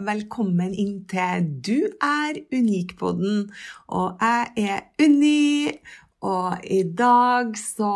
velkommen 0.00 0.72
inn 0.76 1.02
til 1.10 1.48
Du 1.64 1.76
er 2.02 2.38
unik-podden. 2.54 3.48
Og 3.92 4.22
jeg 4.22 4.70
er 4.70 5.04
Unni, 5.04 5.74
og 6.24 6.64
i 6.64 6.82
dag 6.88 7.52
så 7.58 7.90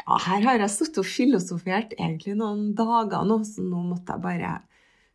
Ja, 0.00 0.16
her 0.24 0.42
har 0.46 0.58
jeg 0.58 0.72
sittet 0.72 1.02
og 1.02 1.06
filosofert 1.06 1.92
egentlig 1.98 2.34
noen 2.38 2.72
dager 2.74 3.26
nå, 3.28 3.36
så 3.46 3.62
nå 3.62 3.82
måtte 3.92 4.16
jeg 4.16 4.24
bare 4.24 4.54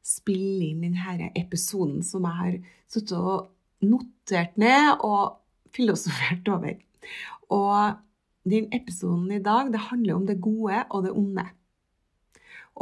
spille 0.05 0.69
inn 0.69 0.85
denne 0.85 1.31
episoden 1.35 2.03
som 2.05 2.27
jeg 2.29 2.39
har 2.39 2.55
sittet 2.93 3.17
og 3.17 3.49
notert 3.83 4.55
ned 4.61 5.01
og 5.03 5.41
filosofert 5.75 6.47
over. 6.53 6.77
Og 7.51 7.97
den 8.47 8.69
episoden 8.77 9.31
i 9.33 9.41
dag, 9.43 9.73
det 9.73 9.87
handler 9.89 10.21
om 10.21 10.27
det 10.29 10.37
gode 10.41 10.85
og 10.89 11.03
det 11.07 11.15
onde. 11.17 11.49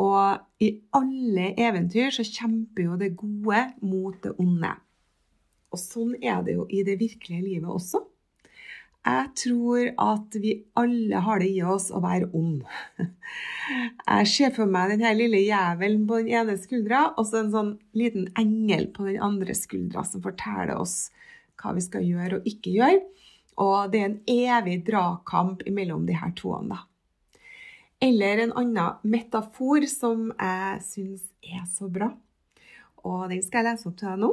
Og 0.02 0.64
i 0.64 0.72
alle 0.98 1.52
eventyr 1.60 2.14
så 2.16 2.26
kjemper 2.26 2.88
jo 2.88 2.98
det 2.98 3.14
gode 3.20 3.68
mot 3.86 4.18
det 4.24 4.34
onde. 4.42 4.72
Og 5.74 5.82
sånn 5.82 6.16
er 6.22 6.42
det 6.46 6.58
jo 6.58 6.66
i 6.70 6.82
det 6.86 6.98
virkelige 7.02 7.46
livet 7.46 7.70
også. 7.70 8.02
Jeg 9.04 9.32
tror 9.36 9.90
at 10.00 10.36
vi 10.40 10.54
alle 10.80 11.22
har 11.26 11.42
det 11.44 11.50
i 11.52 11.64
oss 11.68 11.90
å 11.92 12.00
være 12.04 12.30
ond. 12.40 12.62
Jeg 14.08 14.30
ser 14.32 14.54
for 14.56 14.70
meg 14.70 14.94
den 14.94 15.04
her 15.04 15.18
lille 15.18 15.42
jævelen 15.44 16.06
på 16.08 16.22
den 16.22 16.32
ene 16.32 16.56
skuldra, 16.60 17.10
og 17.18 17.28
så 17.28 17.42
en 17.42 17.52
sånn 17.52 17.74
liten 18.00 18.30
engel 18.40 18.88
på 18.96 19.10
den 19.10 19.20
andre 19.24 19.56
skuldra 19.60 20.06
som 20.08 20.24
forteller 20.24 20.78
oss 20.78 21.12
hva 21.60 21.76
vi 21.76 21.84
skal 21.84 22.08
gjøre 22.08 22.40
og 22.40 22.48
ikke 22.48 22.78
gjøre. 22.78 23.04
Og 23.64 23.92
det 23.92 24.00
er 24.00 24.08
en 24.08 24.22
evig 24.32 24.80
dragkamp 24.88 25.68
mellom 25.76 26.08
de 26.08 26.16
her 26.18 26.32
toene. 26.40 26.78
da. 26.78 26.93
Eller 28.04 28.44
en 28.44 28.56
annen 28.60 29.00
metafor 29.08 29.86
som 29.88 30.32
jeg 30.36 30.82
syns 30.84 31.28
er 31.44 31.64
så 31.72 31.88
bra. 31.88 32.12
Og 33.04 33.30
den 33.32 33.44
skal 33.44 33.64
jeg 33.64 33.72
lese 33.72 33.90
opp 33.90 34.00
til 34.00 34.12
deg 34.12 34.24
nå. 34.24 34.32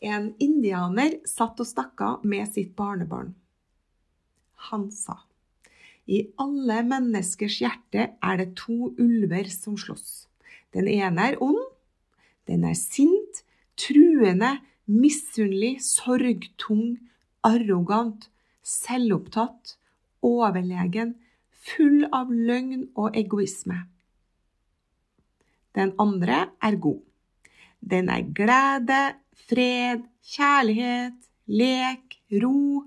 En 0.00 0.30
indianer 0.40 1.18
satt 1.28 1.60
og 1.60 1.68
snakka 1.68 2.14
med 2.24 2.48
sitt 2.54 2.72
barnebarn. 2.78 3.34
Han 4.70 4.88
sa 4.92 5.18
i 6.10 6.24
alle 6.42 6.80
menneskers 6.88 7.60
hjerte 7.62 8.08
er 8.18 8.40
det 8.40 8.54
to 8.58 8.90
ulver 8.98 9.46
som 9.52 9.76
slåss. 9.78 10.26
Den 10.74 10.88
ene 10.90 11.30
er 11.30 11.38
ond, 11.44 11.60
den 12.50 12.64
er 12.66 12.74
sint, 12.78 13.44
truende, 13.78 14.56
misunnelig, 14.90 15.76
sorgtung, 15.86 16.98
arrogant, 17.46 18.26
selvopptatt, 18.66 19.76
overlegen, 20.26 21.14
full 21.60 22.06
av 22.12 22.30
løgn 22.32 22.88
og 22.96 23.16
egoisme. 23.16 23.82
Den 25.76 25.92
andre 26.02 26.46
er 26.62 26.76
god. 26.82 27.00
Den 27.80 28.08
er 28.12 28.26
glede, 28.36 29.02
fred, 29.48 30.02
kjærlighet, 30.34 31.16
lek, 31.46 32.18
ro, 32.42 32.84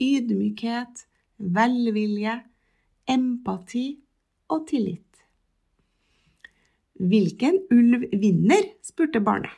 ydmykhet, 0.00 1.06
velvilje, 1.38 2.40
empati 3.08 3.86
og 4.50 4.66
tillit. 4.68 5.06
Hvilken 7.00 7.62
ulv 7.72 8.10
vinner? 8.12 8.74
spurte 8.84 9.22
barnet. 9.24 9.54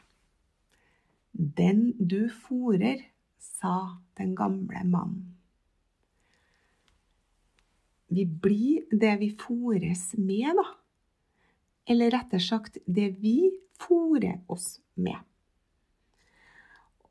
Den 1.33 1.91
du 1.99 2.29
fòrer, 2.29 3.01
sa 3.39 3.99
den 4.19 4.37
gamle 4.37 4.85
mannen. 4.85 5.32
Vi 8.13 8.27
blir 8.27 8.87
det 8.91 9.17
vi 9.21 9.33
fôres 9.39 10.11
med, 10.19 10.53
da. 10.59 10.67
Eller 11.89 12.13
rettere 12.15 12.43
sagt 12.45 12.79
det 12.87 13.09
vi 13.23 13.37
fôrer 13.81 14.41
oss 14.53 14.77
med. 14.95 15.19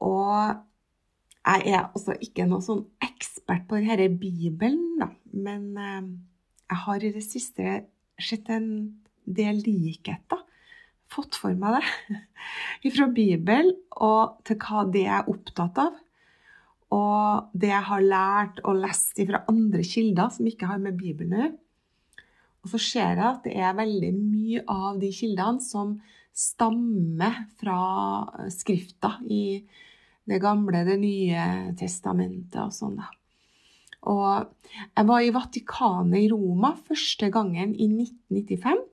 Og 0.02 0.62
jeg 1.42 1.74
er 1.74 1.88
altså 1.88 2.16
ikke 2.22 2.46
noe 2.50 2.62
sånn 2.64 2.84
ekspert 3.04 3.68
på 3.70 3.80
denne 3.82 4.10
Bibelen, 4.22 5.00
da. 5.02 5.10
Men 5.34 5.68
eh, 5.78 6.12
jeg 6.72 6.84
har 6.86 7.04
i 7.04 7.14
det 7.16 7.26
siste 7.26 7.82
sett 8.22 8.50
en 8.54 8.70
del 9.26 9.62
likheter. 9.66 10.46
Fått 11.12 11.36
for 11.36 11.58
meg 11.58 11.82
det. 11.82 12.22
Fra 12.96 13.10
Bibelen 13.12 13.74
og 14.00 14.38
til 14.48 14.60
hva 14.62 14.86
det 14.94 15.06
er 15.10 15.28
opptatt 15.32 15.82
av. 15.82 15.98
Og 16.92 17.52
det 17.56 17.72
jeg 17.72 17.88
har 17.88 18.04
lært 18.04 18.60
og 18.68 18.82
lest 18.84 19.20
fra 19.20 19.44
andre 19.52 19.84
kilder 19.88 20.32
som 20.36 20.48
ikke 20.50 20.68
har 20.68 20.82
med 20.84 20.98
Bibelen 21.00 21.36
å 21.36 21.44
gjøre. 21.46 21.58
Og 22.62 22.74
så 22.74 22.82
ser 22.84 23.16
jeg 23.16 23.26
at 23.26 23.46
det 23.48 23.56
er 23.58 23.78
veldig 23.78 24.12
mye 24.18 24.66
av 24.70 25.00
de 25.02 25.10
kildene 25.16 25.64
som 25.66 25.96
stammer 26.36 27.40
fra 27.60 27.80
Skrifta 28.54 29.18
i 29.26 29.64
Det 30.28 30.38
gamle, 30.40 30.84
Det 30.86 31.00
nye 31.02 31.74
testamentet 31.76 32.62
og 32.62 32.72
sånn. 32.76 33.00
da. 33.00 33.10
Og 34.10 34.46
jeg 34.98 35.08
var 35.10 35.22
i 35.22 35.34
Vatikanet 35.34 36.22
i 36.22 36.30
Roma 36.30 36.76
første 36.88 37.30
gangen 37.34 37.74
i 37.74 37.88
1995. 37.90 38.86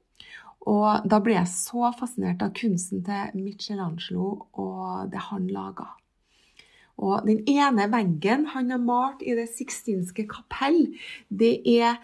Og 0.68 1.08
da 1.08 1.20
ble 1.24 1.36
jeg 1.36 1.52
så 1.52 1.92
fascinert 1.96 2.42
av 2.44 2.52
kunsten 2.56 3.04
til 3.04 3.38
Michelangelo 3.40 4.48
og 4.52 5.12
det 5.12 5.22
han 5.30 5.46
laga. 5.48 5.86
Og 6.98 7.26
den 7.28 7.44
ene 7.46 7.86
veggen 7.92 8.48
han 8.54 8.72
har 8.74 8.80
malt 8.82 9.22
i 9.22 9.36
Det 9.38 9.46
sixtinske 9.52 10.26
kapell, 10.30 10.88
det 11.30 11.62
er 11.62 12.00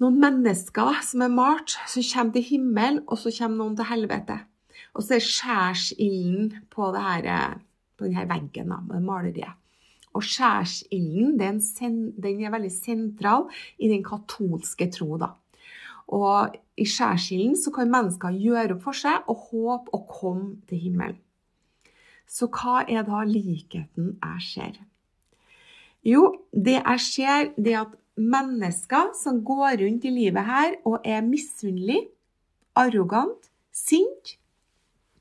noen 0.00 0.16
mennesker 0.20 1.02
som 1.04 1.24
er 1.26 1.32
malt, 1.32 1.76
som 1.86 2.02
kommer 2.08 2.32
til 2.32 2.48
himmelen, 2.48 3.02
og 3.06 3.20
så 3.20 3.32
kommer 3.36 3.60
noen 3.60 3.76
til 3.76 3.90
helvete. 3.90 4.38
Og 4.94 5.04
så 5.04 5.18
er 5.18 5.26
skjærsilden 5.26 6.50
på, 6.72 6.88
på 6.88 8.06
denne 8.08 8.26
veggen 8.30 8.72
med 8.88 9.04
maleriet. 9.04 9.60
Og 10.14 10.22
skjærsilden 10.22 11.34
den, 11.40 11.60
den, 12.22 12.42
er 12.44 12.54
veldig 12.54 12.70
sentral 12.72 13.48
i 13.78 13.90
den 13.90 14.04
katolske 14.06 14.86
tro. 14.94 15.16
da. 15.18 15.34
Og 16.14 16.54
i 16.78 16.86
skjærsilden 16.86 17.58
kan 17.74 17.90
mennesker 17.90 18.38
gjøre 18.38 18.76
opp 18.76 18.84
for 18.86 18.98
seg 18.98 19.26
og 19.30 19.48
håpe 19.50 19.94
å 19.94 20.04
komme 20.10 20.62
til 20.70 20.86
himmelen. 20.86 21.18
Så 22.26 22.48
hva 22.52 22.82
er 22.88 23.04
da 23.06 23.22
likheten 23.28 24.16
jeg 24.16 24.46
ser? 24.48 24.78
Jo, 26.04 26.34
det 26.52 26.80
jeg 26.80 27.00
ser, 27.00 27.52
det 27.56 27.74
er 27.74 27.84
at 27.86 27.94
mennesker 28.20 29.12
som 29.18 29.40
går 29.46 29.80
rundt 29.82 30.04
i 30.06 30.12
livet 30.12 30.46
her 30.46 30.76
og 30.86 31.00
er 31.04 31.24
misunnelige, 31.24 32.08
arrogant, 32.76 33.50
sint, 33.72 34.36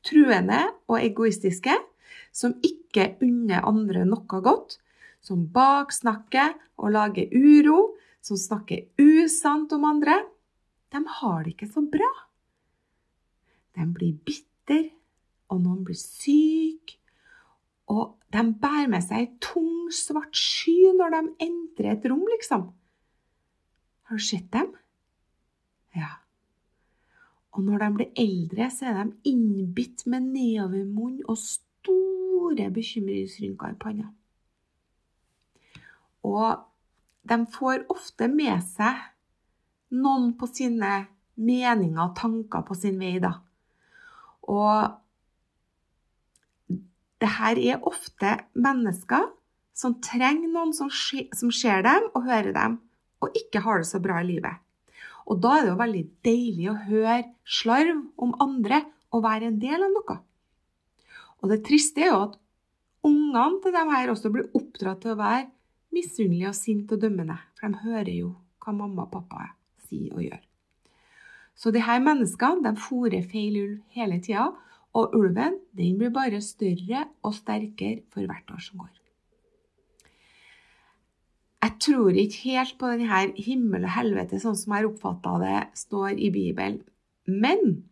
truende 0.03 0.59
og 0.90 1.00
egoistiske, 1.00 1.75
som 2.34 2.56
ikke 2.66 3.14
unner 3.24 3.66
andre 3.66 4.03
noe 4.09 4.41
godt, 4.44 4.80
som 5.24 5.46
baksnakker 5.53 6.58
og 6.81 6.94
lager 6.96 7.30
uro, 7.31 7.94
som 8.24 8.40
snakker 8.40 8.88
usant 8.99 9.72
om 9.76 9.85
andre, 9.88 10.17
de 10.94 11.02
har 11.20 11.44
det 11.44 11.56
ikke 11.56 11.70
så 11.72 11.84
bra. 11.90 12.09
De 13.73 13.85
blir 13.96 14.17
bitter, 14.26 14.91
og 15.53 15.61
noen 15.64 15.84
blir 15.88 15.97
syk. 16.00 16.96
Og 17.94 18.16
de 18.34 18.44
bærer 18.61 18.90
med 18.91 19.03
seg 19.05 19.20
ei 19.22 19.29
tung, 19.44 19.91
svart 19.94 20.35
sky 20.38 20.94
når 20.97 21.14
de 21.14 21.22
entrer 21.47 21.94
et 21.94 22.08
rom, 22.09 22.23
liksom. 22.32 22.70
Har 24.09 24.20
du 24.20 24.23
sett 24.23 24.50
dem? 24.53 24.72
Ja. 25.96 26.09
Og 27.53 27.64
når 27.64 27.84
de 27.84 27.90
blir 28.00 28.11
eldre, 28.17 28.70
så 28.73 28.90
er 28.90 29.00
de 29.03 29.29
innbitt 29.29 30.08
med 30.09 30.26
nedovermunn 30.34 31.22
og 31.29 31.38
store 31.38 32.70
bekymringsrynker 32.73 33.76
i 33.76 33.79
panna. 33.79 34.09
Og 36.23 36.64
de 37.29 37.38
får 37.53 37.85
ofte 37.94 38.28
med 38.32 38.64
seg 38.66 38.97
noen 39.94 40.34
på 40.40 40.49
sine 40.49 40.94
meninger 41.35 42.02
og 42.02 42.16
tanker 42.17 42.66
på 42.66 42.78
sin 42.78 42.97
vei, 43.02 43.17
da. 43.22 43.35
Og 44.49 45.03
dette 47.23 47.53
er 47.64 47.87
ofte 47.87 48.35
mennesker 48.53 49.31
som 49.73 49.96
trenger 50.03 50.52
noen 50.52 50.73
som, 50.75 50.91
som 50.91 51.53
ser 51.53 51.81
dem 51.85 52.09
og 52.14 52.28
hører 52.28 52.53
dem, 52.55 52.78
og 53.23 53.34
ikke 53.40 53.64
har 53.66 53.81
det 53.81 53.90
så 53.90 54.02
bra 54.03 54.20
i 54.22 54.28
livet. 54.28 54.59
Og 55.29 55.40
da 55.41 55.55
er 55.55 55.66
det 55.66 55.72
jo 55.72 55.79
veldig 55.79 56.03
deilig 56.28 56.70
å 56.70 56.79
høre 56.90 57.17
slarv 57.47 58.03
om 58.22 58.35
andre 58.43 58.84
og 59.14 59.23
være 59.23 59.49
en 59.49 59.59
del 59.61 59.85
av 59.85 59.91
noe. 59.93 60.17
Og 61.43 61.52
det 61.52 61.64
triste 61.67 62.03
er 62.03 62.11
jo 62.11 62.22
at 62.28 62.40
ungene 63.08 63.61
til 63.64 63.75
dem 63.75 63.91
her 63.93 64.11
også 64.11 64.31
blir 64.34 64.49
oppdratt 64.55 65.03
til 65.03 65.16
å 65.16 65.20
være 65.20 65.47
misunnelige 65.93 66.52
og 66.52 66.58
sinte 66.58 66.97
og 66.97 67.03
dømmende, 67.03 67.37
for 67.59 67.70
de 67.70 67.84
hører 67.85 68.16
jo 68.16 68.34
hva 68.64 68.73
mamma 68.75 69.05
og 69.05 69.14
pappa 69.14 69.49
sier 69.87 70.16
og 70.16 70.23
gjør. 70.25 70.41
Så 71.55 71.72
de 71.72 71.84
her 71.85 72.02
menneskene 72.02 72.73
de 72.73 73.23
feil 73.29 73.59
ulv 73.61 73.79
hele 73.93 74.20
tida, 74.23 74.49
og 74.93 75.16
ulven 75.17 75.57
den 75.78 75.97
blir 75.97 76.13
bare 76.13 76.41
større 76.41 77.07
og 77.25 77.34
sterkere 77.35 78.03
for 78.13 78.28
hvert 78.29 78.53
år 78.53 78.61
som 78.61 78.84
går. 78.84 78.91
Jeg 81.63 81.79
tror 81.79 82.17
ikke 82.19 82.41
helt 82.51 82.75
på 82.79 82.90
denne 82.91 83.23
himmel 83.40 83.87
og 83.87 83.95
helvete, 83.95 84.40
sånn 84.40 84.57
som 84.59 84.73
jeg 84.73 84.84
har 84.84 84.90
oppfatta 84.90 85.37
det 85.41 85.59
står 85.79 86.19
i 86.19 86.29
Bibelen. 86.34 86.81
Men 87.25 87.85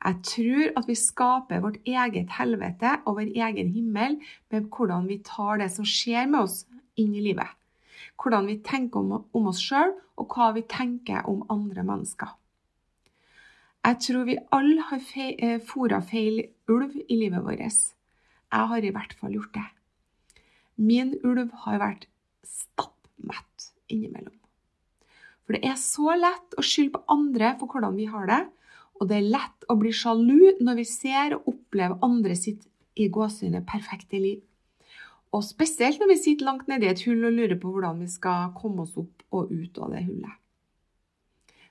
jeg 0.00 0.16
tror 0.24 0.70
at 0.80 0.88
vi 0.88 0.96
skaper 0.96 1.60
vårt 1.60 1.76
eget 1.84 2.32
helvete 2.38 2.94
og 3.04 3.18
vår 3.18 3.34
egen 3.36 3.72
himmel 3.74 4.16
med 4.50 4.70
hvordan 4.72 5.08
vi 5.10 5.20
tar 5.26 5.60
det 5.60 5.68
som 5.74 5.84
skjer 5.84 6.30
med 6.32 6.46
oss, 6.46 6.62
inn 6.96 7.12
i 7.14 7.24
livet. 7.24 7.48
Hvordan 8.20 8.48
vi 8.48 8.58
tenker 8.64 9.04
om, 9.04 9.46
oss 9.52 9.60
sjøl, 9.60 9.92
og 10.16 10.32
hva 10.32 10.50
vi 10.56 10.64
tenker 10.68 11.28
om 11.28 11.44
andre 11.52 11.84
mennesker. 11.84 12.32
Jeg 13.80 13.96
tror 14.04 14.26
vi 14.28 14.36
alle 14.52 14.82
har 14.90 15.00
fe 15.00 15.30
eh, 15.40 15.60
fôra 15.64 16.02
feil 16.04 16.42
ulv 16.68 16.98
i 17.08 17.16
livet 17.16 17.40
vårt. 17.46 17.62
Jeg 17.64 18.68
har 18.72 18.84
i 18.84 18.92
hvert 18.92 19.14
fall 19.16 19.32
gjort 19.32 19.54
det. 19.54 19.68
Min 20.76 21.14
ulv 21.24 21.48
har 21.64 21.80
vært 21.80 22.04
stappmett 22.44 23.70
innimellom. 23.88 24.36
For 25.44 25.56
det 25.56 25.64
er 25.66 25.78
så 25.80 26.12
lett 26.14 26.58
å 26.60 26.64
skylde 26.64 26.98
på 26.98 27.16
andre 27.16 27.54
for 27.60 27.72
hvordan 27.72 27.96
vi 27.96 28.10
har 28.10 28.28
det, 28.28 28.42
og 29.00 29.08
det 29.08 29.16
er 29.16 29.32
lett 29.32 29.66
å 29.72 29.78
bli 29.80 29.94
sjalu 29.96 30.60
når 30.60 30.82
vi 30.82 30.86
ser 30.86 31.38
og 31.38 31.48
opplever 31.54 32.04
andre 32.04 32.36
sitt 32.36 32.68
i 33.00 33.08
gåsehudet 33.08 33.64
perfekte 33.68 34.20
liv. 34.20 34.42
Og 35.32 35.46
spesielt 35.46 36.02
når 36.02 36.12
vi 36.12 36.20
sitter 36.20 36.50
langt 36.50 36.68
nedi 36.68 36.90
et 36.90 37.00
hull 37.06 37.24
og 37.24 37.32
lurer 37.32 37.56
på 37.56 37.72
hvordan 37.72 38.04
vi 38.04 38.10
skal 38.12 38.52
komme 38.60 38.84
oss 38.84 38.92
opp 39.00 39.24
og 39.32 39.48
ut 39.48 39.80
av 39.80 39.94
det 39.94 40.04
hullet. 40.04 40.39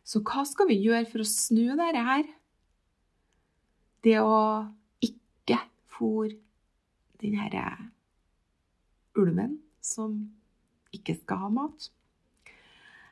Så 0.10 0.24
hva 0.26 0.42
skal 0.48 0.72
vi 0.72 0.80
gjøre 0.82 1.06
for 1.06 1.22
å 1.22 1.28
snu 1.28 1.76
dette 1.78 2.02
her? 2.02 2.26
Det 4.02 4.18
å 4.24 4.66
ikke 5.06 5.60
fòre 5.94 6.34
denne 7.22 7.76
ulven 9.20 9.60
som 9.86 10.16
ikke 10.96 11.14
skal 11.20 11.44
ha 11.44 11.52
mat. 11.54 11.90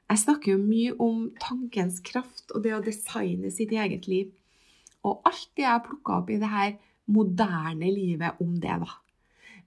Jeg 0.07 0.23
snakker 0.23 0.55
jo 0.55 0.63
mye 0.63 0.95
om 1.03 1.27
tankens 1.43 1.99
kraft 2.01 2.53
og 2.55 2.63
det 2.65 2.73
å 2.73 2.83
designe 2.83 3.51
sitt 3.53 3.75
eget 3.75 4.07
liv. 4.09 4.31
Og 5.05 5.21
alt 5.27 5.49
det 5.53 5.67
jeg 5.67 5.73
har 5.75 5.83
plukka 5.85 6.21
opp 6.21 6.31
i 6.33 6.39
det 6.41 6.49
her 6.49 6.77
moderne 7.13 7.91
livet 7.93 8.41
om 8.41 8.55
det, 8.63 8.73
da. 8.81 8.95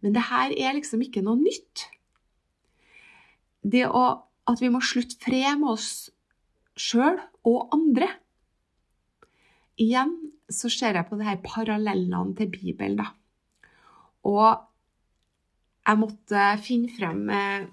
Men 0.00 0.16
det 0.16 0.26
her 0.32 0.50
er 0.56 0.74
liksom 0.74 1.04
ikke 1.04 1.22
noe 1.22 1.38
nytt. 1.38 1.86
Det 3.60 3.84
å, 3.86 4.06
at 4.48 4.64
vi 4.64 4.72
må 4.72 4.80
slutte 4.82 5.20
fred 5.20 5.60
med 5.60 5.76
oss 5.76 6.08
sjøl 6.80 7.20
og 7.48 7.74
andre. 7.76 8.08
Igjen 9.80 10.16
så 10.50 10.70
ser 10.72 10.98
jeg 10.98 11.08
på 11.08 11.18
de 11.18 11.26
her 11.28 11.38
parallellene 11.44 12.36
til 12.38 12.50
Bibelen, 12.52 12.98
da. 13.00 13.10
Og 14.28 14.66
jeg 15.86 16.00
måtte 16.00 16.46
finne 16.64 16.90
frem 16.92 17.22
eh, 17.32 17.68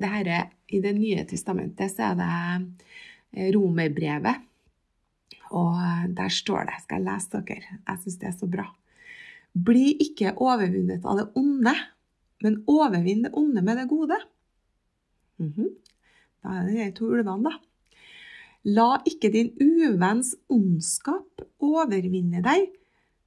det 0.00 0.10
her, 0.10 0.30
I 0.72 0.80
Det 0.80 0.94
nye 0.96 1.24
testamentet 1.28 1.92
så 1.92 2.10
er 2.10 2.18
det 2.18 2.30
eh, 3.36 3.50
romerbrevet. 3.54 4.48
Og 5.52 5.76
der 6.16 6.32
står 6.32 6.70
det, 6.70 6.78
skal 6.84 7.02
jeg 7.02 7.08
lese 7.10 7.42
dere, 7.44 7.76
jeg 7.76 8.00
syns 8.02 8.20
det 8.20 8.28
er 8.30 8.38
så 8.38 8.48
bra. 8.48 8.64
Bli 9.52 9.98
ikke 10.00 10.32
overvunnet 10.40 11.04
av 11.04 11.18
det 11.20 11.26
onde, 11.36 11.74
men 12.42 12.62
overvinn 12.72 13.26
det 13.26 13.34
onde 13.36 13.60
med 13.62 13.76
det 13.76 13.88
gode. 13.90 14.16
Mm 15.38 15.52
-hmm. 15.52 15.68
Da 16.42 16.48
er 16.48 16.66
det 16.66 16.74
de 16.74 16.90
to 16.96 17.04
ulvene, 17.04 17.44
da. 17.44 17.52
La 18.62 19.00
ikke 19.08 19.32
din 19.34 19.50
uvenns 19.58 20.36
ondskap 20.52 21.42
overvinne 21.62 22.42
deg, 22.44 22.68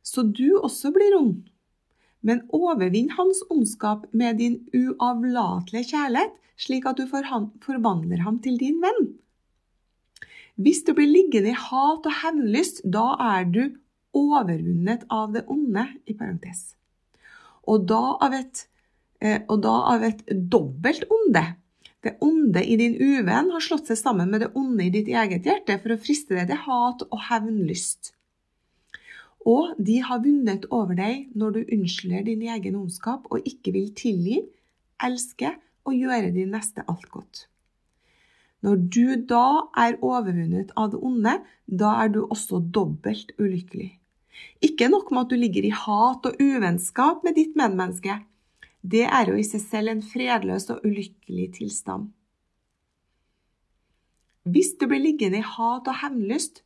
så 0.05 0.23
du 0.23 0.55
også 0.61 0.93
blir 0.95 1.17
ond. 1.17 1.43
Men 2.25 2.45
overvinn 2.55 3.11
hans 3.17 3.43
ondskap 3.51 4.07
med 4.15 4.39
din 4.39 4.61
uavlatelige 4.73 5.91
kjærlighet, 5.91 6.33
slik 6.55 6.87
at 6.87 6.97
du 6.97 7.05
forvandler 7.11 8.23
ham 8.23 8.39
til 8.39 8.55
din 8.57 8.79
venn. 8.83 9.09
Hvis 10.55 10.85
du 10.87 10.93
blir 10.95 11.11
liggende 11.11 11.51
i 11.51 11.57
hat 11.59 12.07
og 12.07 12.15
hevnlyst, 12.21 12.85
da 12.87 13.17
er 13.19 13.43
du 13.43 13.63
overvunnet 14.15 15.03
av 15.11 15.33
det 15.35 15.43
onde, 15.51 15.83
i 16.07 16.15
parentes. 16.15 16.77
Og 17.67 17.83
da 17.89 18.15
av 18.23 18.33
et, 18.37 18.63
eh, 19.19 19.41
og 19.49 19.59
da 19.65 19.75
av 19.91 20.05
et 20.07 20.23
dobbelt 20.31 21.03
onde, 21.11 21.43
det 22.05 22.17
onde 22.23 22.61
i 22.61 22.75
din 22.77 22.97
uvenn 23.01 23.49
har 23.53 23.63
slått 23.63 23.89
seg 23.89 23.97
sammen 23.99 24.29
med 24.29 24.43
det 24.45 24.51
onde 24.57 24.85
i 24.85 24.91
ditt 24.93 25.09
eget 25.09 25.47
hjerte 25.47 25.79
for 25.81 25.95
å 25.95 26.01
friste 26.01 26.37
deg 26.37 26.51
til 26.51 26.61
hat 26.67 27.01
og 27.09 27.23
hevnlyst. 27.29 28.11
Og 29.45 29.73
de 29.87 29.99
har 30.05 30.21
vunnet 30.23 30.65
over 30.73 30.97
deg 30.97 31.31
når 31.37 31.57
du 31.57 31.73
unnskylder 31.77 32.25
din 32.29 32.45
egen 32.49 32.77
ondskap 32.79 33.27
og 33.29 33.45
ikke 33.45 33.73
vil 33.75 33.91
tilgi, 33.97 34.39
elske 35.01 35.51
og 35.85 35.97
gjøre 35.97 36.31
din 36.33 36.53
neste 36.53 36.85
alt 36.89 37.09
godt. 37.13 37.45
Når 38.65 38.79
du 38.89 39.05
da 39.29 39.67
er 39.77 39.99
overvunnet 40.01 40.71
av 40.77 40.93
det 40.93 41.01
onde, 41.05 41.35
da 41.65 41.91
er 42.01 42.09
du 42.13 42.23
også 42.23 42.61
dobbelt 42.73 43.35
ulykkelig. 43.37 43.91
Ikke 44.65 44.89
nok 44.89 45.11
med 45.11 45.25
at 45.25 45.33
du 45.33 45.37
ligger 45.37 45.67
i 45.67 45.73
hat 45.73 46.25
og 46.25 46.39
uvennskap 46.41 47.21
med 47.25 47.37
ditt 47.37 47.53
medmenneske, 47.59 48.17
det 48.91 49.05
er 49.07 49.31
jo 49.31 49.37
i 49.39 49.45
seg 49.47 49.63
selv 49.63 49.91
en 49.93 50.03
fredløs 50.05 50.67
og 50.73 50.83
ulykkelig 50.85 51.47
tilstand. 51.57 52.11
Hvis 54.45 54.75
du 54.79 54.85
blir 54.85 55.01
liggende 55.01 55.39
i 55.41 55.45
hat 55.45 55.87
og 55.89 56.01
hevnlyst 56.03 56.61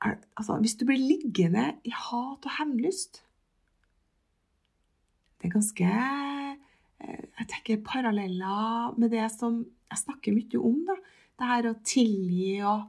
Altså, 0.00 0.54
hvis 0.62 0.78
du 0.80 0.86
blir 0.88 0.96
liggende 0.96 1.74
i 1.84 1.90
hat 1.92 2.46
og 2.46 2.52
hevnlyst 2.56 3.18
Det 5.40 5.48
er 5.48 5.52
ganske 5.56 5.88
eh, 5.90 7.24
Jeg 7.40 7.48
tenker 7.50 7.82
paralleller 7.84 8.94
med 8.96 9.10
det 9.10 9.26
som 9.34 9.64
jeg 9.90 9.98
snakker 9.98 10.36
mye 10.36 10.60
om. 10.62 10.78
da. 10.86 10.94
Det 11.34 11.48
her 11.50 11.66
å 11.66 11.74
tilgi 11.82 12.60
og 12.62 12.84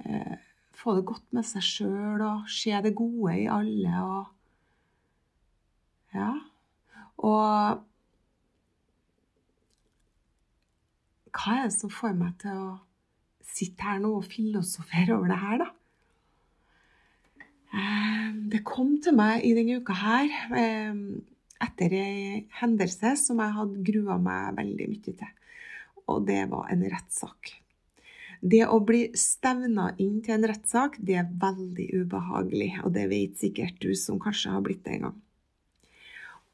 eh, 0.00 0.38
få 0.72 0.96
det 0.96 1.04
godt 1.10 1.26
med 1.36 1.44
seg 1.44 1.66
sjøl 1.66 2.24
og 2.24 2.48
se 2.48 2.72
det 2.72 2.94
gode 2.96 3.36
i 3.36 3.44
alle. 3.52 4.00
og 4.00 4.35
ja. 6.16 6.32
Og 7.24 7.84
hva 11.36 11.56
er 11.60 11.68
det 11.68 11.76
som 11.76 11.92
får 11.92 12.16
meg 12.16 12.36
til 12.42 12.56
å 12.56 12.68
sitte 13.46 13.86
her 13.86 14.00
nå 14.02 14.16
og 14.18 14.28
filosofere 14.28 15.16
over 15.16 15.32
det 15.32 15.40
her, 15.40 15.64
da? 15.64 15.68
Eh, 17.76 18.28
det 18.52 18.62
kom 18.66 18.96
til 19.04 19.16
meg 19.18 19.44
i 19.44 19.52
denne 19.56 19.80
uka 19.82 19.96
her 19.96 20.30
eh, 20.56 20.96
etter 21.66 21.96
ei 21.98 22.46
hendelse 22.60 23.14
som 23.20 23.40
jeg 23.42 23.56
hadde 23.58 23.84
grua 23.84 24.16
meg 24.22 24.56
veldig 24.60 24.88
mye 24.92 25.14
til. 25.20 25.30
Og 26.06 26.26
det 26.28 26.42
var 26.52 26.70
en 26.72 26.84
rettssak. 26.86 27.56
Det 28.46 28.62
å 28.68 28.78
bli 28.84 29.08
stevna 29.16 29.90
inn 30.02 30.20
til 30.24 30.36
en 30.36 30.48
rettssak, 30.50 30.98
det 31.00 31.16
er 31.18 31.30
veldig 31.40 31.86
ubehagelig, 32.02 32.72
og 32.84 32.92
det 32.94 33.06
vet 33.10 33.38
sikkert 33.40 33.80
du 33.82 33.94
som 33.98 34.20
kanskje 34.22 34.52
har 34.52 34.64
blitt 34.64 34.84
det 34.84 34.98
en 34.98 35.08
gang. 35.08 35.22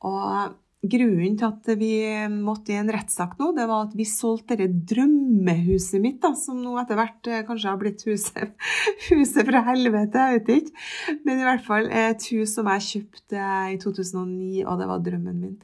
Og 0.09 0.59
grunnen 0.83 1.37
til 1.39 1.47
at 1.47 1.69
vi 1.79 1.93
måtte 2.33 2.75
i 2.75 2.79
en 2.81 2.91
rettssak 2.91 3.37
nå, 3.39 3.53
det 3.55 3.69
var 3.71 3.87
at 3.87 3.93
vi 3.95 4.07
solgte 4.09 4.57
det 4.59 4.69
drømmehuset 4.91 6.03
mitt, 6.03 6.19
da, 6.25 6.33
som 6.39 6.59
nå 6.59 6.75
etter 6.81 6.99
hvert 6.99 7.31
eh, 7.31 7.45
kanskje 7.47 7.71
har 7.71 7.79
blitt 7.79 8.03
huset, 8.09 8.57
huset 9.13 9.47
fra 9.47 9.63
helvete, 9.71 10.25
jeg 10.27 10.41
vet 10.41 10.51
ikke. 10.57 10.89
Men 11.23 11.39
i 11.39 11.47
hvert 11.47 11.67
fall 11.67 11.87
et 11.87 12.27
hus 12.35 12.57
som 12.59 12.71
jeg 12.75 12.89
kjøpte 12.89 13.53
i 13.75 13.79
2009, 13.83 14.65
og 14.67 14.83
det 14.83 14.91
var 14.91 15.07
drømmen 15.07 15.39
min. 15.45 15.55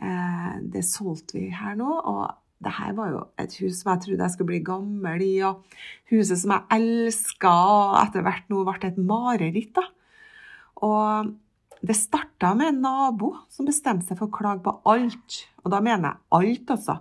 Eh, 0.00 0.56
det 0.72 0.86
solgte 0.88 1.38
vi 1.38 1.50
her 1.52 1.76
nå. 1.80 2.00
og 2.00 2.24
det 2.64 2.72
her 2.78 2.94
var 2.96 3.10
jo 3.12 3.18
et 3.42 3.54
hus 3.60 3.82
som 3.82 3.90
jeg 3.92 4.00
trodde 4.04 4.24
jeg 4.24 4.32
skulle 4.32 4.52
bli 4.54 4.64
gammel 4.64 5.20
i, 5.26 5.34
og 5.44 5.60
huset 6.08 6.40
som 6.40 6.54
jeg 6.54 6.78
elska, 6.78 7.52
og 7.52 7.98
etter 8.00 8.24
hvert 8.24 8.48
nå 8.48 8.64
ble 8.64 8.78
det 8.80 8.94
et 8.94 9.02
mareritt. 9.12 9.74
da. 9.76 9.84
Og 10.88 11.34
det 11.84 11.96
starta 11.98 12.54
med 12.56 12.72
en 12.72 12.82
nabo 12.84 13.34
som 13.52 13.68
bestemte 13.68 14.08
seg 14.08 14.18
for 14.18 14.30
å 14.30 14.34
klage 14.34 14.64
på 14.64 14.76
alt. 14.88 15.38
Og 15.64 15.72
da 15.74 15.80
mener 15.84 16.14
jeg 16.14 16.38
alt, 16.38 16.74
altså. 16.76 16.98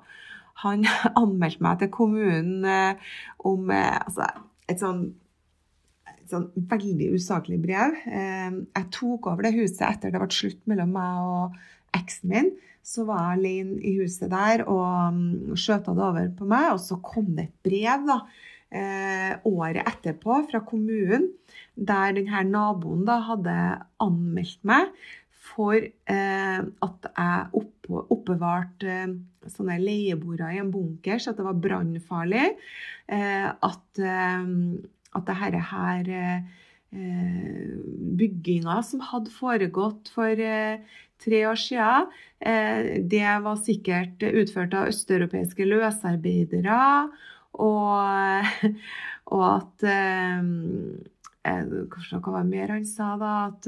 Han 0.63 0.85
anmeldte 1.21 1.63
meg 1.65 1.81
til 1.81 1.91
kommunen 1.93 2.67
eh, 2.67 3.13
om 3.47 3.71
eh, 3.73 3.99
altså, 3.99 4.29
et 4.69 4.83
sånn 4.83 5.05
sånn 6.33 6.47
veldig 6.55 7.11
usaklig 7.17 7.59
brev. 7.61 7.95
Eh, 8.07 8.51
jeg 8.63 8.89
tok 8.95 9.27
over 9.31 9.45
det 9.45 9.55
huset 9.57 9.83
etter 9.89 10.13
det 10.13 10.21
ble 10.21 10.29
slutt 10.33 10.61
mellom 10.71 10.93
meg 10.95 11.27
og 11.27 11.57
eksen 11.97 12.31
min, 12.31 12.49
så 12.83 13.05
var 13.07 13.21
jeg 13.21 13.39
alene 13.39 13.77
i 13.85 13.93
huset 14.01 14.31
der 14.31 14.65
og 14.65 14.81
um, 14.83 15.53
skjøta 15.55 15.93
det 15.95 16.03
over 16.03 16.31
på 16.35 16.47
meg. 16.49 16.71
Og 16.75 16.81
så 16.83 16.97
kom 17.03 17.29
det 17.37 17.47
et 17.47 17.69
brev 17.69 18.07
da, 18.09 18.17
året 18.74 19.86
etterpå 19.86 20.39
fra 20.50 20.63
kommunen, 20.65 21.27
der 21.75 22.15
denne 22.18 22.39
naboen 22.50 23.03
da 23.06 23.20
hadde 23.27 23.58
anmeldt 24.01 24.63
meg 24.65 24.89
for 25.44 25.75
eh, 25.75 26.60
at 26.63 27.08
jeg 27.10 27.63
oppbevarte 27.92 28.92
eh, 29.03 29.15
sånne 29.51 29.77
leieboliger 29.82 30.56
i 30.56 30.62
en 30.62 30.72
bunker, 30.74 31.20
så 31.20 31.34
at 31.34 31.39
det 31.39 31.48
var 31.48 31.62
brannfarlig. 31.65 32.50
Eh, 33.12 33.50
at, 33.51 33.88
eh, 34.00 34.46
at 35.20 35.27
det 35.27 35.39
her, 35.42 35.58
her 35.74 36.12
eh, 36.15 36.62
bygginga 38.22 38.80
som 38.88 39.03
hadde 39.10 39.34
foregått 39.36 40.13
for 40.13 40.32
eh, 40.32 40.80
tre 41.24 41.46
år 41.50 41.60
siden, 41.60 42.10
det 43.08 43.27
var 43.46 43.60
sikkert 43.63 44.25
utført 44.27 44.74
av 44.75 44.89
østeuropeiske 44.92 45.63
løsarbeidere. 45.63 46.80
Og, 47.62 48.50
og 49.36 49.43
at 49.51 49.86
Hva 51.43 52.31
var 52.31 52.43
det 52.43 52.50
mer 52.50 52.72
han 52.72 52.86
sa, 52.88 53.13
da? 53.19 53.33
At 53.51 53.67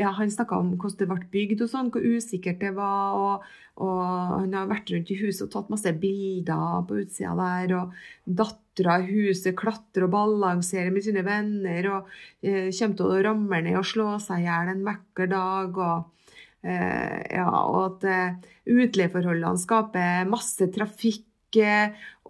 ja, 0.00 0.10
han 0.16 0.30
snakka 0.32 0.56
om 0.56 0.74
hvordan 0.80 0.98
det 1.00 1.08
ble 1.10 1.26
bygd 1.34 1.64
og 1.64 1.70
sånn, 1.70 1.90
hvor 1.92 2.04
usikkert 2.04 2.62
det 2.62 2.72
var. 2.76 3.16
Og, 3.20 3.48
og, 3.84 4.04
han 4.38 4.54
har 4.56 4.70
vært 4.70 4.92
rundt 4.94 5.12
i 5.12 5.18
huset 5.20 5.46
og 5.46 5.52
tatt 5.54 5.72
masse 5.72 5.92
bilder 6.00 6.86
på 6.88 7.00
utsida 7.02 7.34
der. 7.38 7.74
Og 7.76 8.30
dattera 8.40 9.00
i 9.02 9.10
huset 9.10 9.56
klatrer 9.58 10.06
og 10.06 10.14
balanserer 10.14 10.92
med 10.94 11.04
sine 11.04 11.24
venner 11.26 11.90
og 11.92 12.14
eh, 12.40 12.70
kommer 12.72 12.96
til 13.00 13.10
å 13.10 13.20
ramle 13.28 13.62
ned 13.66 13.80
og 13.80 13.90
slå 13.92 14.14
seg 14.22 14.44
i 14.44 14.48
hjel 14.48 14.72
en 14.74 14.86
vakker 14.88 15.32
dag. 15.34 15.82
og 15.88 16.30
eh, 16.64 17.18
ja, 17.36 17.48
og 17.60 17.80
at 17.84 18.08
eh, 18.08 18.54
utleieforholdene 18.70 19.60
skaper 19.60 20.30
masse 20.32 20.70
trafikk 20.72 21.26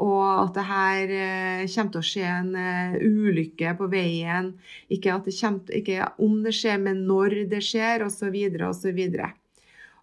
og 0.01 0.47
at 0.47 0.55
det 0.57 0.65
her 0.69 1.13
eh, 1.13 1.67
kommer 1.69 1.93
til 1.93 2.01
å 2.01 2.07
skje 2.07 2.25
en 2.29 2.55
eh, 2.57 2.97
ulykke 3.05 3.75
på 3.77 3.91
veien. 3.93 4.55
Ikke, 4.89 5.19
det 5.27 5.37
kommer, 5.37 5.77
ikke 5.77 6.09
om 6.25 6.41
det 6.47 6.55
skjer, 6.57 6.81
men 6.81 7.05
når 7.09 7.43
det 7.51 7.61
skjer, 7.67 8.07
osv., 8.07 8.41
osv. 8.71 9.05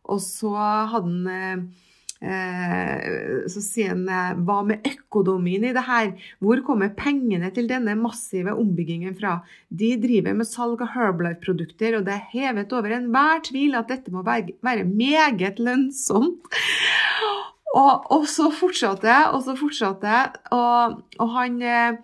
Og 0.08 0.24
så 0.24 0.54
hadde 0.94 1.02
han 1.02 1.68
eh, 2.22 3.48
så 3.50 3.62
sier 3.62 3.92
han 3.94 4.06
hva 4.46 4.62
med 4.66 4.86
økonomien 4.90 5.66
i 5.70 5.74
det 5.74 5.84
her? 5.86 6.14
Hvor 6.42 6.62
kommer 6.66 6.94
pengene 6.98 7.50
til 7.54 7.68
denne 7.70 7.94
massive 7.98 8.54
ombyggingen 8.58 9.18
fra? 9.18 9.40
De 9.70 9.92
driver 10.02 10.38
med 10.38 10.50
salg 10.50 10.82
av 10.86 10.94
Herbalife-produkter, 10.94 11.98
og 11.98 12.08
det 12.08 12.16
er 12.16 12.32
hevet 12.34 12.74
over 12.74 12.98
enhver 12.98 13.42
tvil 13.50 13.78
at 13.78 13.90
dette 13.94 14.14
må 14.14 14.26
være 14.26 14.86
meget 14.90 15.62
lønnsomt. 15.62 16.58
Og, 17.76 18.06
og, 18.14 18.28
så 18.32 18.48
fortsatte 18.56 19.10
jeg, 19.10 19.32
og 19.36 19.42
så 19.44 19.56
fortsatte 19.60 20.08
jeg. 20.08 20.44
Og, 20.56 21.02
og, 21.20 21.34
han 21.36 21.58
eh, 21.62 21.98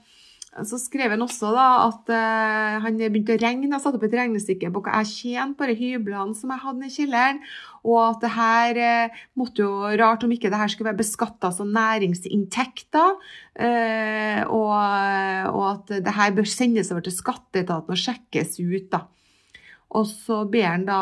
Så 0.68 0.78
skrev 0.78 1.16
han 1.16 1.24
også 1.24 1.50
da 1.56 1.68
at 1.88 2.10
uh, 2.14 2.82
han 2.84 3.00
begynte 3.00 3.34
å 3.34 3.42
regne. 3.42 3.72
Jeg 3.72 3.82
satte 3.82 3.98
opp 3.98 4.04
et 4.06 4.18
regnestykke 4.20 4.70
på 4.70 4.84
hva 4.86 5.00
jeg 5.02 5.10
tjente 5.10 5.58
på 5.58 5.70
de 5.72 5.78
hyblene 5.80 6.38
som 6.38 6.52
jeg 6.54 6.62
hadde 6.62 6.90
i 6.90 6.94
kjelleren. 6.94 7.40
Og 7.84 7.98
at 8.04 8.22
det 8.22 8.34
her 8.36 8.82
uh, 8.84 9.24
måtte 9.40 9.66
jo 9.66 9.96
Rart 9.98 10.28
om 10.28 10.36
ikke 10.36 10.52
det 10.54 10.60
her 10.60 10.70
skulle 10.70 10.92
være 10.92 11.02
beskatta 11.02 11.50
som 11.56 11.74
næringsinntekter. 11.74 13.18
Uh, 13.58 14.42
og, 14.46 14.76
og, 15.56 15.66
at 15.72 15.98
det 16.06 16.18
her 16.20 16.38
bør 16.38 16.54
sendes 16.54 16.94
over 16.94 17.08
til 17.08 17.18
skatteetaten 17.18 17.96
og 17.96 18.04
sjekkes 18.04 18.60
ut, 18.62 18.92
da. 18.94 19.06
Og 19.94 20.06
så 20.10 20.44
ber 20.50 20.68
han 20.68 20.86
da 20.86 21.00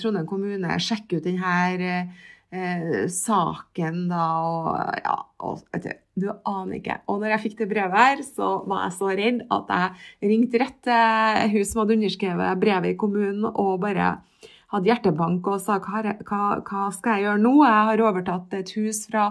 Trondheim 0.00 0.28
kommune 0.28 0.78
sjekke 0.80 1.18
ut 1.18 1.26
denne 1.26 2.06
eh, 2.54 3.04
saken 3.10 4.04
da, 4.10 4.26
og 4.46 5.00
ja 5.04 5.16
og, 5.44 5.64
du, 5.82 5.90
du, 6.16 6.28
aner 6.48 6.78
ikke. 6.78 6.98
Og 7.10 7.20
når 7.20 7.34
jeg 7.34 7.42
fikk 7.42 7.58
det 7.60 7.70
brevet 7.72 7.98
her, 7.98 8.22
så 8.26 8.50
var 8.68 8.86
jeg 8.86 8.96
så 8.96 9.10
redd 9.18 9.42
at 9.54 9.72
jeg 9.74 10.30
ringte 10.32 10.60
rett 10.62 10.78
til 10.86 11.50
hun 11.54 11.66
som 11.68 11.82
hadde 11.82 11.98
underskrevet 11.98 12.62
brevet 12.62 12.94
i 12.94 13.00
kommunen, 13.00 13.44
og 13.50 13.82
bare 13.82 14.14
hadde 14.74 14.90
hjertebank 14.90 15.46
og 15.50 15.60
sa 15.62 15.78
hva, 15.82 16.14
hva, 16.24 16.86
skal 16.94 17.18
jeg 17.18 17.28
gjøre 17.28 17.42
nå? 17.44 17.54
Jeg 17.62 17.90
har 17.90 18.04
overtatt 18.08 18.56
et 18.58 18.72
hus 18.78 19.04
fra 19.10 19.28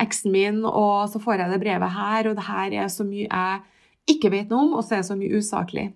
eksen 0.00 0.32
min, 0.32 0.62
og 0.64 1.10
så 1.12 1.20
får 1.20 1.42
jeg 1.42 1.54
det 1.54 1.62
brevet 1.64 1.96
her, 1.96 2.30
og 2.30 2.38
det 2.38 2.46
her 2.46 2.78
er 2.84 2.92
så 2.92 3.04
mye 3.04 3.26
jeg 3.26 4.14
ikke 4.14 4.30
vet 4.32 4.52
noe 4.52 4.68
om, 4.68 4.76
og 4.78 4.86
så 4.86 4.96
er 4.96 5.02
det 5.02 5.10
så 5.10 5.18
mye 5.18 5.40
usaklig. 5.40 5.90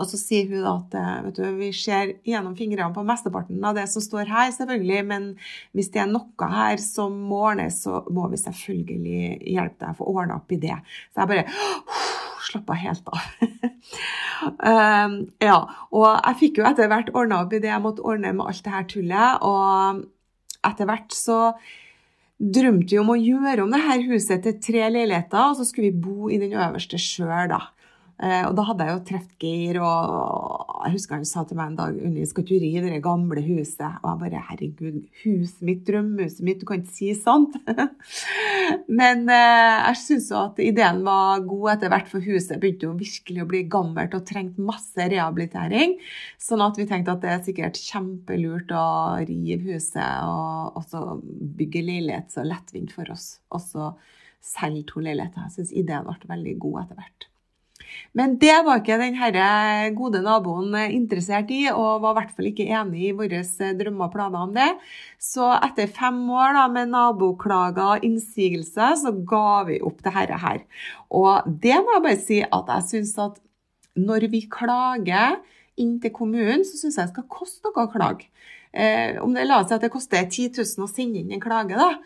Og 0.00 0.08
så 0.08 0.16
sier 0.16 0.48
hun 0.48 0.64
at 0.68 0.94
eh, 0.96 1.26
du, 1.36 1.42
vi 1.58 1.68
ser 1.76 2.14
gjennom 2.24 2.54
fingrene 2.56 2.94
på 2.96 3.04
mesteparten 3.04 3.60
av 3.68 3.76
det 3.76 3.84
som 3.92 4.04
står 4.04 4.30
her, 4.30 4.52
selvfølgelig, 4.56 5.02
men 5.08 5.26
hvis 5.76 5.90
det 5.92 6.04
er 6.04 6.08
noe 6.08 6.48
her 6.54 6.80
som 6.80 7.18
må 7.28 7.42
ordnes, 7.50 7.82
så 7.84 8.00
må 8.08 8.30
vi 8.32 8.40
selvfølgelig 8.40 9.18
hjelpe 9.52 9.82
deg 9.82 9.92
å 9.92 9.98
få 10.00 10.08
ordna 10.14 10.38
opp 10.40 10.54
i 10.54 10.60
det. 10.62 10.78
Så 11.12 11.20
jeg 11.20 11.32
bare 11.34 11.44
uh, 11.44 12.06
slappa 12.48 12.78
helt 12.80 13.12
av. 13.12 13.28
um, 14.64 15.18
ja, 15.50 15.60
og 15.92 16.08
jeg 16.08 16.40
fikk 16.40 16.62
jo 16.62 16.66
etter 16.70 16.88
hvert 16.92 17.12
ordna 17.12 17.42
opp 17.44 17.52
i 17.52 17.60
det 17.60 17.72
jeg 17.72 17.84
måtte 17.84 18.06
ordne 18.08 18.32
med 18.32 18.48
alt 18.48 18.64
det 18.64 18.74
her 18.78 18.88
tullet, 18.94 19.44
og 19.44 20.66
etter 20.72 20.88
hvert 20.88 21.12
så 21.12 21.38
drømte 22.42 22.94
vi 22.94 22.98
om 22.98 23.12
å 23.12 23.20
gjøre 23.20 23.62
om 23.62 23.70
det 23.70 23.84
her 23.84 24.08
huset 24.08 24.40
til 24.46 24.56
tre 24.56 24.88
leiligheter, 24.88 25.52
og 25.52 25.60
så 25.60 25.68
skulle 25.68 25.92
vi 25.92 26.04
bo 26.08 26.32
i 26.32 26.40
den 26.40 26.56
øverste 26.56 26.96
sjøl, 26.96 27.52
da. 27.52 27.60
Eh, 28.22 28.44
og 28.46 28.52
da 28.54 28.64
hadde 28.68 28.86
jeg 28.86 28.94
jo 28.94 29.02
truffet 29.08 29.32
Geir, 29.42 29.78
og 29.82 30.82
jeg 30.84 30.94
husker 30.94 31.16
han 31.16 31.26
sa 31.26 31.42
til 31.48 31.58
meg 31.58 31.72
en 31.72 31.78
dag 31.78 31.96
Unni, 32.06 32.26
skal 32.28 32.44
du 32.46 32.52
rive 32.60 32.90
det 32.92 33.00
gamle 33.02 33.42
huset? 33.42 33.96
Og 34.02 34.06
jeg 34.10 34.20
bare 34.20 34.42
herregud, 34.50 34.98
huset 35.24 35.64
mitt, 35.66 35.80
drømmehuset 35.88 36.44
mitt, 36.46 36.60
du 36.60 36.68
kan 36.68 36.82
ikke 36.82 36.94
si 36.94 37.10
sånt. 37.18 37.56
Men 39.00 39.24
eh, 39.32 39.78
jeg 39.88 40.00
syns 40.04 40.30
jo 40.30 40.38
at 40.42 40.62
ideen 40.62 41.02
var 41.06 41.42
god 41.48 41.74
etter 41.74 41.94
hvert, 41.94 42.12
for 42.12 42.28
huset 42.28 42.62
begynte 42.62 42.88
jo 42.88 42.94
virkelig 43.00 43.42
å 43.42 43.50
bli 43.50 43.64
gammelt 43.72 44.16
og 44.18 44.26
trengte 44.28 44.68
masse 44.68 45.08
rehabilitering. 45.14 45.98
Sånn 46.42 46.62
at 46.62 46.78
vi 46.78 46.88
tenkte 46.90 47.16
at 47.16 47.24
det 47.24 47.34
er 47.34 47.44
sikkert 47.48 47.80
kjempelurt 47.80 48.70
å 48.76 48.86
rive 49.24 49.72
huset 49.72 50.28
og 50.28 50.78
også 50.82 51.20
bygge 51.58 51.86
leilighet 51.88 52.30
så 52.34 52.46
lettvint 52.46 52.94
for 52.94 53.10
oss. 53.14 53.36
Og 53.50 53.64
så 53.66 53.92
selge 54.42 54.86
to 54.90 55.02
leiligheter. 55.02 55.46
Jeg 55.46 55.58
syns 55.58 55.76
ideen 55.82 56.06
ble 56.06 56.34
veldig 56.36 56.56
god 56.62 56.82
etter 56.84 57.02
hvert. 57.02 57.31
Men 58.18 58.34
det 58.40 58.54
var 58.66 58.80
ikke 58.80 58.98
den 59.00 59.16
herre 59.16 59.90
gode 59.96 60.20
naboen 60.24 60.74
interessert 60.84 61.52
i, 61.54 61.64
og 61.72 62.02
var 62.02 62.14
i 62.14 62.18
hvert 62.20 62.34
fall 62.36 62.50
ikke 62.50 62.68
enig 62.68 63.06
i 63.08 63.14
våre 63.16 63.40
eh, 63.42 63.76
drømmer 63.78 64.08
og 64.08 64.16
planer 64.16 64.46
om 64.46 64.56
det. 64.56 64.68
Så 65.22 65.48
etter 65.56 65.90
fem 65.92 66.20
år 66.30 66.58
da, 66.58 66.66
med 66.72 66.92
naboklager 66.92 67.96
og 67.96 68.06
innsigelser, 68.08 68.98
så 69.00 69.14
ga 69.28 69.62
vi 69.70 69.80
opp 69.84 70.04
det 70.04 70.14
her. 70.16 70.66
Og 71.12 71.48
det 71.62 71.78
må 71.80 71.96
jeg 71.96 72.06
bare 72.08 72.20
si 72.20 72.42
at 72.44 72.76
jeg 72.76 72.88
syns 72.90 73.16
at 73.22 73.40
når 73.98 74.28
vi 74.32 74.46
klager 74.50 75.38
inn 75.80 75.98
til 76.00 76.12
kommunen, 76.14 76.64
så 76.64 76.78
syns 76.78 76.98
jeg 76.98 77.08
det 77.08 77.14
skal 77.14 77.30
koste 77.32 77.68
noe 77.68 77.86
å 77.86 77.92
klage. 77.92 78.28
Eh, 78.72 79.18
om 79.20 79.34
det 79.36 79.44
La 79.44 79.60
seg 79.64 79.76
at 79.76 79.86
det 79.86 79.92
koster 79.92 80.24
10 80.24 80.52
000 80.56 80.84
å 80.86 80.90
sende 80.90 81.20
inn 81.20 81.32
en 81.34 81.42
klage, 81.42 81.76
da. 81.76 81.96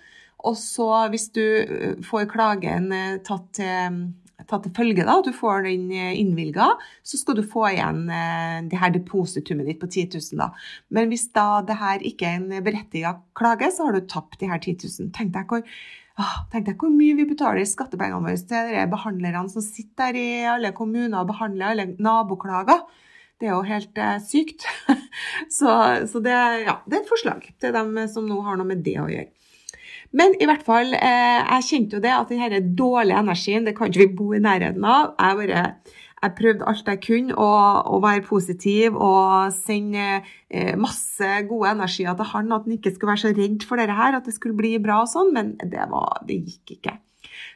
Og 0.46 0.56
så 0.58 0.88
hvis 1.12 1.28
du 1.34 1.42
eh, 1.42 1.92
får 2.06 2.28
klagen 2.30 2.90
eh, 2.94 3.18
tatt 3.26 3.48
til 3.58 4.00
tatt 4.44 4.66
til 4.66 4.74
følge 4.76 5.04
da, 5.06 5.16
at 5.18 5.28
du 5.28 5.34
får 5.34 5.64
den 5.64 5.86
eh, 5.94 6.16
innvilga, 6.20 6.68
så 7.06 7.20
skal 7.20 7.38
du 7.38 7.44
få 7.46 7.70
igjen 7.70 8.04
eh, 8.12 8.58
det 8.68 8.80
her 8.80 8.92
depositumet 8.94 9.70
ditt 9.70 9.80
på 9.80 9.88
10 9.88 10.18
000. 10.18 10.40
Da. 10.42 10.50
Men 10.92 11.08
hvis 11.12 11.28
da 11.36 11.62
det 11.66 11.78
her 11.80 12.04
ikke 12.04 12.28
er 12.28 12.42
en 12.42 12.66
berettiga 12.66 13.16
klage, 13.38 13.70
så 13.72 13.88
har 13.88 13.96
du 13.96 14.04
tapt 14.04 14.38
de 14.42 14.50
her 14.50 14.60
10 14.60 14.76
000. 14.84 15.14
Tenk 15.16 15.32
deg 15.34 15.48
hvor, 15.48 15.64
tenk 16.52 16.68
deg 16.68 16.76
hvor 16.80 16.92
mye 16.92 17.16
vi 17.16 17.28
betaler 17.32 17.64
i 17.64 17.70
skattepengene 17.70 18.28
våre 18.28 18.36
til 18.52 18.76
de 18.76 18.84
behandlerne 18.92 19.46
som 19.52 19.64
sitter 19.64 20.12
der 20.12 20.20
i 20.20 20.28
alle 20.52 20.74
kommuner 20.76 21.22
og 21.22 21.32
behandler 21.32 21.72
alle 21.72 21.90
naboklager. 21.96 22.84
Det 23.40 23.48
er 23.48 23.56
jo 23.56 23.64
helt 23.68 23.98
eh, 24.00 24.18
sykt. 24.24 24.68
så, 25.56 25.72
så 26.08 26.20
det, 26.24 26.36
ja, 26.66 26.78
det, 26.84 26.92
er 26.92 27.02
et 27.02 27.10
forslag 27.10 27.48
til 27.60 27.74
dem 27.76 27.96
som 28.12 28.28
nå 28.28 28.38
har 28.44 28.60
noe 28.60 28.68
med 28.68 28.84
det 28.84 28.98
å 29.00 29.08
gjøre. 29.12 29.32
Men 30.12 30.34
i 30.40 30.46
hvert 30.48 30.64
fall, 30.66 30.94
eh, 30.94 31.40
jeg 31.42 31.66
kjente 31.70 31.98
jo 31.98 32.02
det 32.04 32.14
at 32.14 32.32
denne 32.32 32.62
dårlige 32.78 33.18
energien, 33.18 33.66
det 33.66 33.76
kan 33.76 33.90
ikke 33.90 34.04
vi 34.04 34.16
bo 34.18 34.32
i 34.36 34.42
nærheten 34.42 34.84
av. 34.84 35.14
Jeg 35.18 35.40
bare 35.42 35.62
jeg 36.22 36.32
prøvde 36.38 36.66
alt 36.66 36.88
jeg 36.88 37.00
kunne 37.04 37.34
å, 37.36 37.48
å 37.92 37.98
være 38.02 38.24
positiv 38.26 38.96
og 38.96 39.52
sende 39.54 40.06
eh, 40.48 40.72
masse 40.80 41.28
gode 41.48 41.74
energier 41.76 42.16
til 42.16 42.30
han, 42.32 42.54
at 42.56 42.64
han 42.64 42.76
ikke 42.78 42.94
skulle 42.94 43.12
være 43.12 43.24
så 43.26 43.32
redd 43.36 43.66
for 43.68 43.80
dette 43.80 43.96
her, 43.98 44.16
at 44.16 44.28
det 44.28 44.34
skulle 44.34 44.56
bli 44.56 44.72
bra 44.82 45.02
og 45.04 45.10
sånn, 45.12 45.34
men 45.36 45.52
det, 45.60 45.84
var, 45.92 46.22
det 46.26 46.40
gikk 46.40 46.78
ikke. 46.78 46.96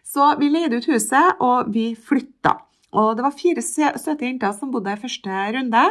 Så 0.07 0.35
vi 0.41 0.51
leide 0.53 0.77
ut 0.77 0.91
huset, 0.93 1.41
og 1.41 1.73
vi 1.73 1.93
flytta. 1.97 2.59
Og 2.91 3.13
det 3.15 3.23
var 3.23 3.35
fire 3.37 3.63
søte 3.63 4.27
jenter 4.27 4.55
som 4.57 4.73
bodde 4.75 4.93
i 4.93 4.99
første 4.99 5.43
runde. 5.55 5.83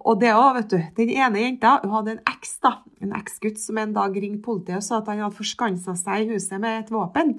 Og 0.00 0.20
det 0.22 0.32
òg, 0.34 0.56
vet 0.58 0.72
du. 0.72 0.78
Den 0.96 1.12
ene 1.14 1.44
jenta 1.44 1.76
hun 1.84 1.94
hadde 1.94 2.16
en 2.16 2.24
eks, 2.32 2.56
da. 2.64 2.78
En 3.04 3.14
eksgutt 3.16 3.60
som 3.62 3.78
en 3.78 3.94
dag 3.94 4.16
ringte 4.16 4.42
politiet 4.44 4.80
og 4.80 4.86
sa 4.86 4.98
at 4.98 5.10
han 5.12 5.22
hadde 5.22 5.38
forskansa 5.38 5.94
seg 5.98 6.24
i 6.24 6.34
huset 6.34 6.58
med 6.62 6.82
et 6.82 6.92
våpen. 6.94 7.36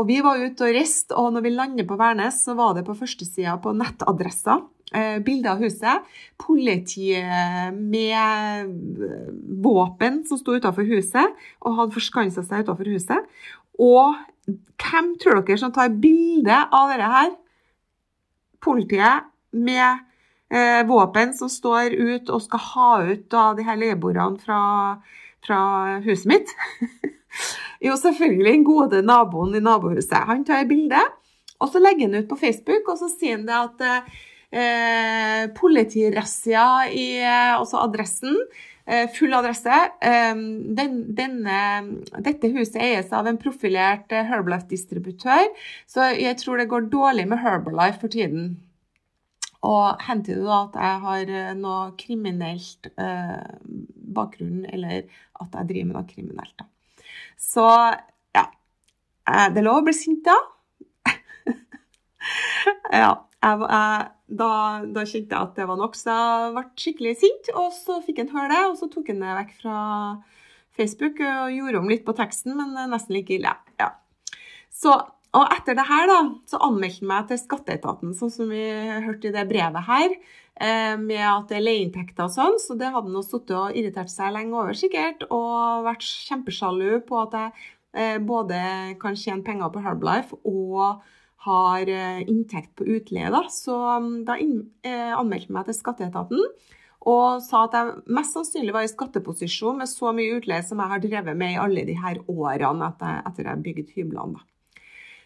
Og 0.00 0.06
vi 0.08 0.20
var 0.24 0.40
ute 0.40 0.64
og 0.64 0.72
reiste, 0.72 1.16
og 1.18 1.34
når 1.34 1.44
vi 1.44 1.52
lander 1.52 1.88
på 1.88 1.98
Værnes, 2.00 2.44
så 2.46 2.54
var 2.56 2.76
det 2.76 2.86
på 2.86 2.96
førstesida 2.96 3.58
på 3.60 3.74
nettadressa. 3.76 4.60
Eh, 4.90 5.18
bilde 5.22 5.50
av 5.50 5.60
huset. 5.62 6.06
Politiet 6.40 7.74
med 7.76 8.72
våpen 9.62 10.22
som 10.26 10.40
sto 10.40 10.56
utafor 10.56 10.88
huset, 10.88 11.36
og 11.60 11.76
hadde 11.76 11.98
forskansa 11.98 12.46
seg 12.46 12.64
utafor 12.64 12.90
huset. 12.90 13.28
Og 13.80 14.16
hvem 14.80 15.14
tror 15.20 15.42
dere 15.44 15.60
som 15.60 15.74
tar 15.74 15.92
bilde 16.02 16.56
av 16.56 16.90
dette 16.90 17.12
her? 17.12 17.30
Politiet 18.62 19.28
med 19.56 20.04
eh, 20.52 20.82
våpen 20.86 21.34
som 21.36 21.50
står 21.50 21.94
ut 21.96 22.30
og 22.30 22.42
skal 22.44 22.64
ha 22.66 22.90
ut 23.10 23.26
da, 23.32 23.50
de 23.56 23.66
her 23.66 23.78
leieboerne 23.80 24.40
fra, 24.42 24.62
fra, 25.46 25.60
huset 26.04 26.30
mitt. 26.30 26.54
jo, 27.86 27.96
selvfølgelig 27.96 28.52
den 28.52 28.66
gode 28.66 29.02
naboen 29.06 29.56
i 29.56 29.64
nabohuset. 29.64 30.18
Han 30.30 30.44
tar 30.48 30.68
bilde, 30.70 31.02
og 31.60 31.72
så 31.72 31.82
legger 31.82 32.08
han 32.08 32.22
ut 32.22 32.30
på 32.30 32.40
Facebook, 32.40 32.88
og 32.88 33.00
så 33.00 33.10
sier 33.12 33.38
han 33.38 33.46
det 33.48 33.58
at 33.58 33.86
eh, 34.50 35.44
politirassia 35.56 36.66
i 36.90 37.08
eh, 37.22 37.54
også 37.60 37.84
adressen 37.86 38.36
Full 39.14 39.36
adresse. 39.38 39.76
Eh, 40.02 40.32
den, 40.78 40.96
denne, 41.14 41.58
dette 42.26 42.50
huset 42.54 42.80
eies 42.82 43.12
av 43.14 43.28
en 43.30 43.38
profilert 43.38 44.10
Herbalife-distributør, 44.10 45.52
så 45.86 46.10
jeg 46.16 46.40
tror 46.40 46.58
det 46.58 46.70
går 46.72 46.90
dårlig 46.90 47.28
med 47.30 47.42
Herbalife 47.44 48.02
for 48.02 48.12
tiden. 48.12 48.58
Og 49.66 50.00
henter 50.06 50.38
det 50.38 50.46
da 50.46 50.58
at 50.64 50.76
jeg 50.80 51.00
har 51.04 51.32
eh, 51.36 51.56
noe 51.58 51.80
kriminelt 52.00 52.88
eh, 52.96 53.48
bakgrunn, 54.16 54.64
eller 54.72 55.02
at 55.40 55.58
jeg 55.58 55.68
driver 55.68 55.88
med 55.90 55.98
noe 55.98 56.08
kriminelt. 56.08 56.54
da. 56.56 57.04
Så 57.40 57.66
ja. 58.36 58.46
Eh, 59.28 59.48
det 59.52 59.60
er 59.60 59.66
lov 59.66 59.82
å 59.82 59.86
bli 59.88 59.96
sint, 59.96 60.24
da. 60.24 60.38
ja. 63.02 63.12
Jeg, 63.40 63.60
jeg, 63.64 64.08
da, 64.40 64.50
da, 64.84 65.04
kjente 65.08 65.32
jeg 65.32 65.40
at 65.40 65.54
det 65.56 65.68
var 65.70 65.78
nok, 65.80 65.94
så 65.96 66.16
jeg 66.16 66.50
ble 66.56 66.64
skikkelig 66.82 67.14
sint. 67.22 67.52
Og 67.56 67.70
så 67.76 68.00
fikk 68.04 68.24
han 68.24 68.34
høre 68.34 68.50
det, 68.52 68.64
og 68.68 68.76
så 68.80 68.90
tok 68.92 69.12
han 69.12 69.24
det 69.24 69.38
vekk 69.38 69.54
fra 69.62 69.78
Facebook 70.76 71.22
og 71.24 71.54
gjorde 71.54 71.80
om 71.80 71.88
litt 71.90 72.04
på 72.06 72.16
teksten, 72.16 72.54
men 72.58 72.76
nesten 72.92 73.16
like 73.16 73.34
ille. 73.36 73.54
Ja. 73.80 73.94
Så 74.70 74.98
og 75.30 75.52
etter 75.54 75.76
det 75.78 75.86
her, 75.86 76.08
da, 76.10 76.18
så 76.50 76.58
anmeldte 76.66 77.04
han 77.04 77.10
meg 77.10 77.26
til 77.30 77.38
skatteetaten, 77.38 78.14
sånn 78.18 78.32
som 78.34 78.48
vi 78.50 78.64
hørte 79.04 79.28
i 79.30 79.34
det 79.34 79.44
brevet 79.50 79.86
her, 79.86 80.14
eh, 80.58 80.96
med 80.98 81.22
at 81.22 81.52
det 81.52 81.60
er 81.60 81.66
leieinntekter 81.68 82.26
og 82.26 82.34
sånn. 82.34 82.58
Så 82.58 82.74
det 82.78 82.90
hadde 82.90 83.12
han 83.14 83.26
sittet 83.26 83.54
og 83.54 83.76
irritert 83.78 84.10
seg 84.10 84.34
lenge 84.34 84.56
over, 84.58 84.74
sikkert, 84.74 85.22
og 85.30 85.86
vært 85.86 86.08
kjempesjalu 86.26 86.98
på 87.06 87.20
at 87.22 87.38
jeg 87.38 87.52
eh, 87.94 88.18
både 88.18 88.58
kan 89.02 89.18
tjene 89.18 89.46
penger 89.46 89.70
på 89.70 89.84
Herbalife 89.86 90.40
og 90.42 91.06
har 91.46 91.88
eh, 91.88 92.20
inntekt 92.28 92.74
på 92.76 92.86
utleie. 92.96 93.30
Da. 93.32 93.46
Så 93.52 93.76
mm, 93.76 94.12
da 94.28 94.36
anmeldte 94.40 95.48
jeg 95.48 95.56
meg 95.56 95.70
til 95.70 95.78
skatteetaten 95.78 96.44
og 97.08 97.40
sa 97.40 97.62
at 97.64 97.76
jeg 97.78 98.12
mest 98.12 98.34
sannsynlig 98.36 98.74
var 98.76 98.84
i 98.84 98.90
skatteposisjon 98.92 99.78
med 99.80 99.88
så 99.88 100.12
mye 100.12 100.36
utleie 100.36 100.60
som 100.66 100.82
jeg 100.82 100.92
har 100.92 101.00
drevet 101.00 101.38
med 101.38 101.54
i 101.54 101.60
alle 101.62 101.84
de 101.88 101.96
her 101.96 102.20
årene 102.28 102.90
etter, 102.90 103.22
at 103.24 103.40
jeg 103.40 103.62
bygde 103.64 103.86
hyblene. 103.94 104.42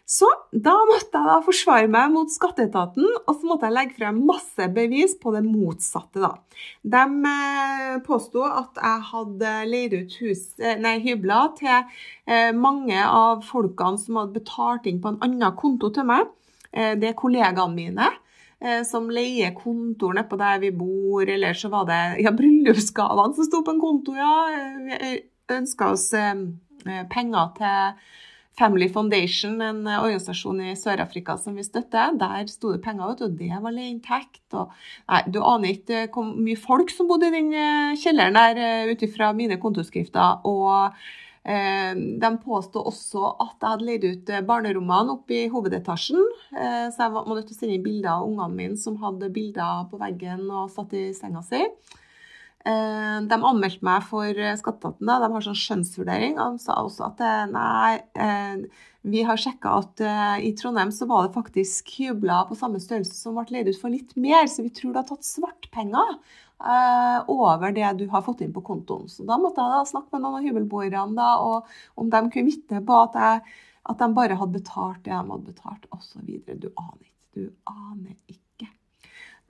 Så 0.05 0.29
da 0.53 0.75
måtte 0.85 1.17
jeg 1.17 1.29
da 1.31 1.39
forsvare 1.47 1.89
meg 1.89 2.11
mot 2.13 2.29
skatteetaten, 2.29 3.07
og 3.25 3.31
så 3.33 3.49
måtte 3.49 3.71
jeg 3.71 3.75
legge 3.75 3.97
frem 3.97 4.19
masse 4.29 4.67
bevis 4.77 5.15
på 5.21 5.33
det 5.33 5.41
motsatte. 5.47 6.21
da. 6.21 6.35
De 6.85 7.05
eh, 7.31 7.95
påsto 8.05 8.45
at 8.45 8.77
jeg 8.77 9.07
hadde 9.11 9.53
leid 9.71 9.97
ut 9.97 10.17
hus, 10.21 10.43
eh, 10.61 10.77
nei, 10.77 10.99
hybler 11.07 11.55
til 11.57 11.73
eh, 12.29 12.51
mange 12.53 12.99
av 13.01 13.47
folkene 13.49 14.01
som 14.03 14.21
hadde 14.21 14.37
betalt 14.37 14.91
inn 14.91 15.01
på 15.01 15.15
en 15.15 15.23
annen 15.25 15.57
konto 15.57 15.89
til 15.95 16.09
meg. 16.13 16.29
Det 16.75 17.07
er 17.07 17.15
kollegaene 17.15 17.71
mine 17.71 18.07
som 18.83 19.05
leier 19.13 19.53
kontor 19.55 20.17
nedpå 20.17 20.35
der 20.41 20.57
vi 20.59 20.73
bor, 20.75 21.23
eller 21.23 21.55
så 21.55 21.69
var 21.71 21.85
det 21.87 21.99
ja, 22.25 22.33
bryllupsgavene 22.35 23.37
som 23.37 23.47
sto 23.47 23.61
på 23.63 23.77
en 23.77 23.83
konto, 23.83 24.17
ja. 24.19 24.33
Vi 24.83 25.13
ønska 25.55 25.93
oss 25.95 26.09
penger 27.13 27.53
til 27.61 28.09
Family 28.59 28.89
Foundation, 28.89 29.57
en 29.63 29.83
eh, 29.87 29.99
organisasjon 29.99 30.61
i 30.63 30.77
Sør-Afrika 30.79 31.35
som 31.41 31.57
vi 31.59 31.65
støtter, 31.67 32.15
der 32.21 32.47
sto 32.51 32.71
det 32.75 32.83
penger, 32.85 33.15
ut, 33.15 33.25
og 33.27 33.35
det 33.41 33.51
var 33.51 33.75
leieinntekt. 33.75 34.45
Du 35.35 35.41
aner 35.43 35.73
ikke 35.73 36.07
hvor 36.15 36.31
mye 36.31 36.61
folk 36.61 36.93
som 36.95 37.11
bodde 37.11 37.33
i 37.33 37.35
den 37.35 37.51
eh, 37.59 37.99
kjelleren 37.99 38.39
der 38.39 38.63
eh, 38.63 38.93
ut 38.93 39.03
ifra 39.03 39.33
mine 39.35 39.59
kontoskrifter. 39.63 40.47
Og 40.47 40.95
eh, 41.43 41.99
de 42.23 42.31
påstod 42.45 42.87
også 42.93 43.27
at 43.33 43.57
jeg 43.59 43.73
hadde 43.73 43.89
leid 43.91 44.07
ut 44.07 44.33
barnerommene 44.47 45.19
oppe 45.19 45.41
i 45.41 45.51
hovedetasjen. 45.51 46.23
Eh, 46.55 46.87
så 46.95 47.09
jeg 47.09 47.17
var 47.19 47.29
nødt 47.33 47.51
til 47.51 47.59
å 47.59 47.61
sende 47.61 47.79
inn 47.81 47.87
bilder 47.89 48.15
av 48.15 48.31
ungene 48.31 48.63
mine 48.63 48.81
som 48.81 49.03
hadde 49.03 49.35
bilder 49.35 49.91
på 49.91 49.99
veggen 50.05 50.47
og 50.47 50.71
satt 50.77 50.95
i 50.95 51.09
senga 51.17 51.43
si. 51.43 51.65
Eh, 52.65 53.17
de 53.29 53.37
anmeldte 53.45 53.85
meg 53.85 54.07
for 54.09 54.25
eh, 54.41 54.55
skatteetaten. 54.57 55.05
De 55.05 55.29
har 55.35 55.45
sånn 55.45 55.59
skjønnsvurdering. 55.61 56.39
De 56.39 56.63
sa 56.63 56.79
også 56.81 57.11
at 57.11 57.21
eh, 57.21 57.43
nei, 57.53 58.69
vi 59.05 59.25
har 59.29 59.37
sjekka 59.37 59.75
at 59.83 60.01
i 60.41 60.55
Trondheim 60.57 60.89
så 60.97 61.05
var 61.11 61.27
det 61.27 61.35
faktisk 61.35 61.91
hybler 61.99 62.47
på 62.49 62.57
samme 62.57 62.81
størrelse 62.81 63.13
som 63.19 63.37
ble 63.37 63.45
leid 63.53 63.69
ut 63.69 63.77
for 63.77 63.93
litt 63.93 64.15
mer, 64.17 64.47
så 64.49 64.65
vi 64.65 64.73
tror 64.73 64.95
du 64.95 65.01
har 65.03 65.05
tatt 65.11 65.27
svartpenger 65.29 66.15
over 67.29 67.75
det 67.77 67.91
du 68.01 68.07
har 68.09 68.25
fått 68.25 68.41
inn 68.47 68.55
på 68.55 68.63
kontoen. 68.65 69.11
Så 69.13 69.27
da 69.29 69.37
måtte 69.37 69.61
jeg 69.61 69.75
da 69.75 69.83
snakke 69.91 70.15
med 70.15 70.25
noen 70.25 70.39
av 70.39 70.47
hybelboerne 70.47 71.29
og 71.45 71.77
om 72.01 72.09
de 72.09 72.23
kunne 72.31 72.49
vitne 72.49 72.81
på 72.89 72.97
at, 73.03 73.21
jeg, 73.21 73.61
at 73.93 74.01
de 74.01 74.09
bare 74.17 74.41
hadde 74.41 74.57
betalt 74.57 75.05
det 75.05 75.13
de 75.13 75.21
hadde 75.21 75.53
betalt, 75.53 75.85
osv. 75.93 76.33
Du 76.49 76.71
aner 76.73 77.05
ikke. 77.05 77.29
Du 77.37 77.45
aner 77.69 78.17
ikke. 78.25 78.44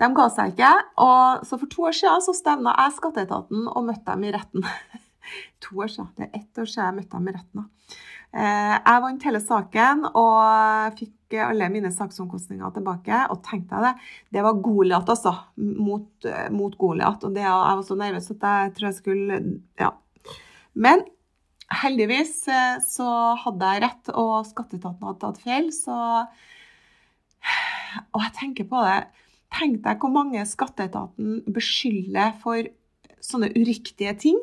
De 0.00 0.08
ga 0.16 0.26
seg 0.32 0.54
ikke. 0.54 0.72
og 1.04 1.44
Så 1.46 1.58
for 1.60 1.70
to 1.70 1.86
år 1.90 1.96
siden 1.96 2.24
så 2.24 2.34
stevna 2.36 2.74
jeg 2.80 2.96
skatteetaten 2.96 3.68
og 3.70 3.86
møtte 3.86 4.10
dem 4.10 4.26
i 4.26 4.34
retten. 4.34 4.66
to 5.64 5.78
år 5.78 5.92
siden. 5.92 6.10
Det 6.16 6.26
er 6.28 6.40
ett 6.40 6.60
år 6.62 6.70
siden 6.70 6.88
jeg 6.88 6.98
møtte 6.98 7.20
dem 7.20 7.30
i 7.30 7.36
retten. 7.36 7.68
Eh, 8.34 8.74
jeg 8.74 9.02
vant 9.04 9.26
hele 9.28 9.40
saken 9.42 10.06
og 10.10 10.98
fikk 10.98 11.36
alle 11.44 11.70
mine 11.70 11.90
saksomkostninger 11.94 12.74
tilbake. 12.74 13.24
Og 13.30 13.42
tenkte 13.46 13.78
jeg 13.78 13.86
det, 13.86 14.10
det 14.34 14.46
var 14.46 14.62
Goliat, 14.62 15.14
altså. 15.14 15.34
Mot, 15.62 16.30
mot 16.54 16.78
Goliat. 16.78 17.22
Og 17.22 17.34
det, 17.36 17.46
jeg 17.46 17.78
var 17.78 17.84
så 17.86 17.98
nervøs 17.98 18.30
at 18.34 18.48
jeg 18.50 18.74
tror 18.76 18.90
jeg 18.90 19.00
skulle 19.00 19.42
Ja. 19.80 19.94
Men 20.74 21.04
heldigvis 21.84 22.48
eh, 22.50 22.80
så 22.82 23.08
hadde 23.44 23.70
jeg 23.70 23.84
rett, 23.86 24.10
og 24.14 24.48
skatteetaten 24.48 25.06
hadde 25.06 25.22
tatt 25.22 25.40
feil, 25.44 25.70
så 25.74 26.26
Og 28.14 28.22
jeg 28.24 28.32
tenker 28.38 28.66
på 28.66 28.80
det 28.82 28.98
Tenk 29.54 29.82
deg 29.84 30.02
hvor 30.02 30.10
mange 30.10 30.42
skatteetaten 30.48 31.42
beskylder 31.54 32.34
for 32.42 32.66
sånne 33.22 33.52
uriktige 33.54 34.14
ting. 34.20 34.40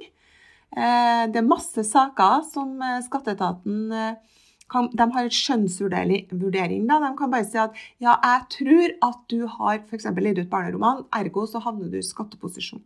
Eh, 0.71 1.23
det 1.27 1.41
er 1.41 1.47
masse 1.47 1.83
saker 1.83 2.45
som 2.47 2.77
eh, 2.79 3.01
skatteetaten 3.03 3.91
eh, 3.91 4.37
kan, 4.71 4.87
de 4.95 5.07
har 5.11 5.27
et 5.27 5.35
skjønnsvurdering. 5.35 6.85
Da. 6.87 6.99
De 7.03 7.11
kan 7.19 7.33
bare 7.33 7.47
si 7.47 7.59
at 7.59 7.75
ja, 7.99 8.15
jeg 8.15 8.45
tror 8.55 8.95
at 9.09 9.25
du 9.33 9.41
har 9.57 9.81
f.eks. 9.81 10.07
leid 10.15 10.39
ut 10.39 10.51
barneroman, 10.51 11.03
ergo 11.17 11.43
så 11.49 11.59
havner 11.65 11.91
du 11.91 11.99
i 11.99 12.05
skatteposisjon. 12.05 12.83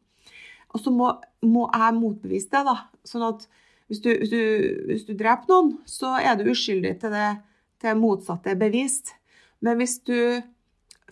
Og 0.74 0.82
så 0.82 0.92
må, 0.92 1.12
må 1.46 1.68
jeg 1.70 1.98
motbevise 2.00 2.50
det. 2.52 2.64
da, 2.68 2.80
sånn 3.08 3.28
at 3.30 3.46
hvis 3.86 4.02
du, 4.02 4.10
hvis, 4.18 4.34
du, 4.34 4.42
hvis 4.90 5.06
du, 5.06 5.14
dreper 5.14 5.52
noen, 5.52 5.76
så 5.86 6.16
er 6.18 6.40
du 6.40 6.50
uskyldig 6.50 6.96
til 7.04 7.14
det 7.14 7.30
til 7.84 8.00
motsatte 8.00 8.50
er 8.50 8.58
bevist. 8.58 9.14
Men 9.62 9.78
hvis 9.78 10.00
du 10.08 10.42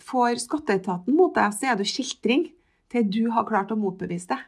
får 0.02 0.40
skatteetaten 0.42 1.16
mot 1.16 1.34
deg, 1.36 1.54
så 1.54 1.70
er 1.70 1.78
det 1.78 1.88
skiltring 1.90 2.48
til 2.92 3.08
du 3.10 3.22
har 3.34 3.46
klart 3.48 3.72
å 3.74 3.78
motbevise 3.78 4.30
det. 4.32 4.40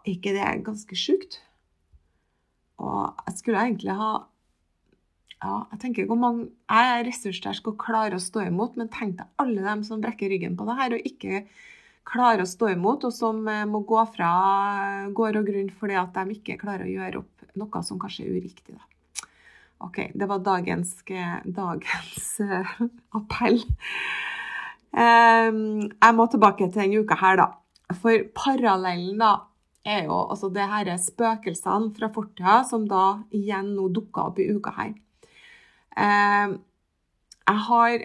Er 0.00 0.12
ikke 0.14 0.34
det 0.36 0.50
ganske 0.66 0.98
sjukt? 0.98 1.40
Og 2.80 3.24
jeg 3.26 3.40
skulle 3.40 3.64
egentlig 3.66 3.96
ha 3.98 4.12
ja, 5.40 5.54
jeg 5.72 5.80
tenker 5.80 6.08
hvor 6.08 6.18
mange, 6.20 6.50
jeg 6.68 6.94
er 6.94 7.06
ressurssterk 7.08 7.70
og 7.70 7.80
klarer 7.80 8.18
å 8.18 8.22
stå 8.22 8.44
imot, 8.44 8.74
men 8.76 8.90
tenk 8.92 9.16
deg 9.20 9.40
alle 9.40 9.64
dem 9.64 9.84
som 9.86 10.02
brekker 10.02 10.28
ryggen 10.28 10.56
på 10.58 10.66
det 10.68 10.76
her 10.76 10.96
og 10.96 11.06
ikke 11.08 11.44
klarer 12.10 12.44
å 12.44 12.48
stå 12.48 12.74
imot, 12.74 13.06
og 13.08 13.14
som 13.14 13.40
eh, 13.48 13.64
må 13.68 13.80
gå 13.88 14.02
fra 14.12 14.30
gård 15.16 15.40
og 15.40 15.48
grunn 15.48 15.70
fordi 15.80 15.96
at 16.00 16.16
de 16.16 16.36
ikke 16.36 16.58
klarer 16.60 16.84
å 16.84 16.92
gjøre 16.92 17.22
opp 17.22 17.46
noe 17.60 17.82
som 17.86 18.00
kanskje 18.00 18.26
er 18.26 18.36
uriktig. 18.36 18.76
Da. 18.76 18.89
OK, 19.80 20.10
det 20.14 20.28
var 20.28 20.42
dagens, 20.44 20.98
dagens 21.44 22.26
uh, 22.44 22.72
appell. 23.18 23.62
Um, 24.90 25.86
jeg 25.88 26.16
må 26.18 26.26
tilbake 26.28 26.66
til 26.68 26.82
denne 26.82 27.00
uka 27.00 27.16
her, 27.20 27.40
da. 27.40 27.46
For 28.00 28.26
parallellen 28.36 29.16
da, 29.20 29.36
er 29.88 30.04
jo 30.04 30.18
altså 30.28 30.50
det 30.52 30.60
er 30.60 30.90
spøkelsene 31.00 31.94
fra 31.96 32.10
fortida 32.12 32.58
som 32.68 32.84
da 32.88 33.22
igjen 33.32 33.72
nå 33.78 33.86
dukka 33.96 34.26
opp 34.28 34.40
i 34.42 34.50
uka 34.52 34.74
her. 34.76 34.90
Um, 35.96 36.58
jeg 37.48 37.62
har 37.70 38.04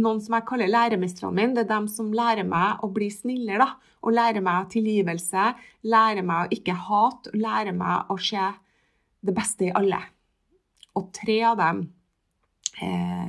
noen 0.00 0.20
som 0.24 0.34
jeg 0.36 0.46
kaller 0.48 0.72
læremestrene 0.72 1.36
mine. 1.36 1.54
Det 1.54 1.64
er 1.64 1.70
dem 1.76 1.86
som 1.92 2.12
lærer 2.14 2.46
meg 2.48 2.82
å 2.82 2.90
bli 2.92 3.10
snillere, 3.12 3.62
da. 3.62 3.92
Og 4.04 4.16
lærer 4.16 4.44
meg 4.44 4.68
tilgivelse, 4.74 5.46
lærer 5.88 6.26
meg 6.26 6.44
å 6.48 6.58
ikke 6.58 6.74
hate, 6.88 7.32
lærer 7.38 7.76
meg 7.76 8.10
å 8.12 8.18
se 8.20 8.50
det 9.24 9.36
beste 9.36 9.70
i 9.70 9.72
alle. 9.76 10.02
Og 10.98 11.10
tre 11.14 11.38
av 11.46 11.58
dem 11.58 11.84
eh, 12.82 13.28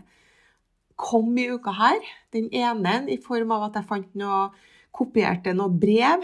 kom 0.95 1.32
i 1.38 1.47
uka 1.51 1.73
her. 1.75 2.01
Den 2.36 2.49
ene 2.54 2.97
i 3.12 3.19
form 3.21 3.54
av 3.56 3.69
at 3.69 3.80
jeg 3.80 3.89
fant 3.89 4.17
noe 4.19 4.49
kopierte 4.95 5.54
noe 5.56 5.73
brev 5.73 6.23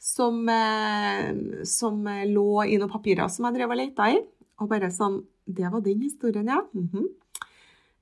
som, 0.00 0.48
eh, 0.48 1.64
som 1.68 2.04
lå 2.06 2.64
i 2.64 2.78
noen 2.80 2.92
papirer 2.92 3.28
som 3.28 3.48
jeg 3.48 3.58
drev 3.58 3.74
og 3.74 3.80
leita 3.82 4.10
i. 4.14 4.20
Og 4.60 4.70
bare 4.70 4.92
sånn 4.92 5.22
Det 5.50 5.66
var 5.66 5.80
den 5.80 6.02
historien, 6.02 6.46
ja. 6.46 6.60
Mm 6.74 6.88
-hmm. 6.88 7.06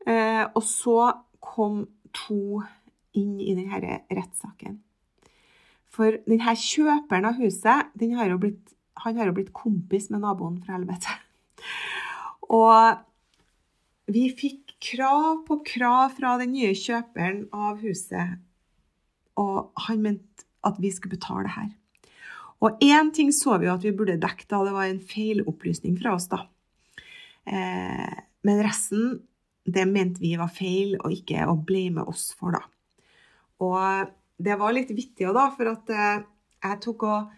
eh, 0.06 0.48
og 0.54 0.62
så 0.62 1.22
kom 1.40 1.86
to 2.12 2.62
inn 3.12 3.40
i 3.40 3.54
denne 3.54 4.00
rettssaken. 4.10 4.78
For 5.88 6.18
denne 6.26 6.54
kjøperen 6.54 7.24
av 7.24 7.38
huset 7.40 7.64
har 7.64 8.38
blitt, 8.38 8.74
han 8.96 9.16
har 9.16 9.26
jo 9.26 9.32
blitt 9.32 9.52
kompis 9.52 10.10
med 10.10 10.20
naboen 10.20 10.60
fra 10.62 10.76
helvete. 10.76 11.08
Og 12.54 14.12
vi 14.12 14.28
fikk 14.32 14.76
krav 14.80 15.42
på 15.48 15.58
krav 15.66 16.14
fra 16.16 16.36
den 16.40 16.54
nye 16.54 16.72
kjøperen 16.76 17.44
av 17.52 17.82
huset, 17.82 18.38
og 19.38 19.74
han 19.86 20.04
mente 20.04 20.46
at 20.66 20.78
vi 20.80 20.90
skulle 20.94 21.18
betale 21.18 21.50
her. 21.52 21.68
Og 22.64 22.80
én 22.82 23.12
ting 23.14 23.30
så 23.34 23.58
vi 23.60 23.68
jo 23.68 23.74
at 23.76 23.84
vi 23.84 23.94
burde 23.94 24.18
dekke, 24.18 24.48
da. 24.50 24.62
Det 24.66 24.74
var 24.74 24.88
en 24.88 25.02
feilopplysning 25.12 25.98
fra 26.00 26.16
oss, 26.16 26.26
da. 26.30 26.42
Eh, 27.46 28.16
men 28.46 28.62
resten, 28.64 29.20
det 29.68 29.84
mente 29.86 30.22
vi 30.22 30.34
var 30.40 30.50
feil, 30.50 30.96
og 30.98 31.14
ikke 31.14 31.46
å 31.46 31.58
blame 31.68 32.02
oss 32.10 32.32
for, 32.38 32.56
da. 32.56 32.64
Og 33.62 34.10
det 34.42 34.58
var 34.58 34.74
litt 34.74 34.90
vittig 34.94 35.28
òg, 35.28 35.36
da, 35.38 35.46
for 35.54 35.70
at 35.70 35.94
eh, 35.94 36.26
jeg 36.64 36.82
tok 36.82 37.06
og 37.06 37.36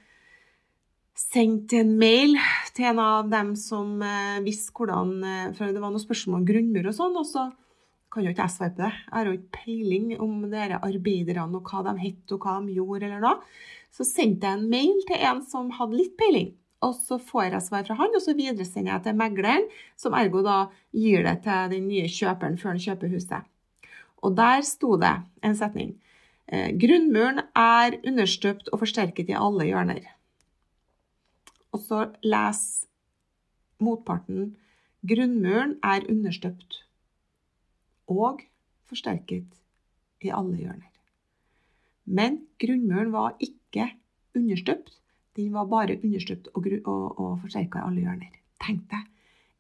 sendte 1.21 1.83
en 1.83 1.93
mail 2.01 2.39
til 2.77 2.91
en 2.91 3.01
av 3.03 3.31
dem 3.33 3.55
som 3.59 3.99
eh, 4.05 4.39
visste 4.45 4.75
hvordan 4.77 5.17
For 5.57 5.71
det 5.71 5.83
var 5.83 5.91
noen 5.93 6.03
spørsmål 6.03 6.41
om 6.41 6.47
grunnmur 6.49 6.91
og 6.91 6.97
sånn, 6.97 7.19
og 7.21 7.27
så 7.29 7.49
kan 8.11 8.25
jo 8.27 8.33
ikke 8.33 8.47
jeg 8.47 8.55
svare 8.57 8.77
det. 8.77 8.91
Jeg 8.91 9.15
har 9.15 9.29
jo 9.29 9.35
ikke 9.37 9.59
peiling 9.65 10.09
om 10.23 10.41
dere 10.51 10.81
arbeiderne 10.83 11.61
og 11.61 11.69
hva 11.71 11.85
de 11.87 11.95
het 12.03 12.35
og 12.35 12.47
hva 12.47 12.57
de 12.65 12.75
gjorde 12.75 13.07
eller 13.07 13.23
noe. 13.23 13.39
Så 13.95 14.07
sendte 14.07 14.49
jeg 14.49 14.59
en 14.59 14.71
mail 14.71 14.99
til 15.07 15.23
en 15.31 15.43
som 15.47 15.71
hadde 15.77 15.99
litt 15.99 16.17
peiling. 16.19 16.51
Og 16.87 16.95
så 16.97 17.19
får 17.21 17.51
jeg 17.51 17.65
svar 17.67 17.87
fra 17.87 17.97
han, 17.99 18.15
og 18.17 18.23
så 18.25 18.35
videresender 18.37 18.95
jeg 18.95 19.05
til 19.05 19.19
megleren, 19.21 19.67
som 20.01 20.17
ergo 20.17 20.41
da 20.45 20.61
gir 20.97 21.27
det 21.27 21.43
til 21.45 21.75
den 21.75 21.91
nye 21.91 22.09
kjøperen 22.09 22.57
før 22.61 22.73
han 22.73 22.85
kjøper 22.87 23.13
huset. 23.13 23.51
Og 24.25 24.37
der 24.37 24.65
sto 24.67 24.97
det 25.01 25.13
en 25.45 25.57
setning. 25.57 25.93
Eh, 26.51 26.73
grunnmuren 26.81 27.45
er 27.57 27.99
understøpt 28.01 28.73
og 28.73 28.83
forsterket 28.83 29.31
i 29.31 29.37
alle 29.39 29.69
hjørner. 29.69 30.09
Og 31.73 31.83
så 31.85 32.05
les 32.27 32.63
motparten. 33.81 34.55
Grunnmuren 35.07 35.79
er 35.87 36.07
understøpt 36.13 36.83
og 38.11 38.43
forsterket 38.91 39.47
i 40.21 40.33
alle 40.35 40.59
hjørner. 40.59 40.89
Men 42.05 42.41
grunnmuren 42.61 43.13
var 43.15 43.37
ikke 43.41 43.87
understøpt. 44.37 44.97
Den 45.37 45.53
var 45.55 45.69
bare 45.71 45.99
understøpt 46.03 46.51
og, 46.55 46.67
og, 46.85 47.21
og 47.21 47.39
forsterka 47.45 47.81
i 47.81 47.87
alle 47.87 48.05
hjørner. 48.05 48.35
Tenk 48.61 48.83
deg. 48.91 49.07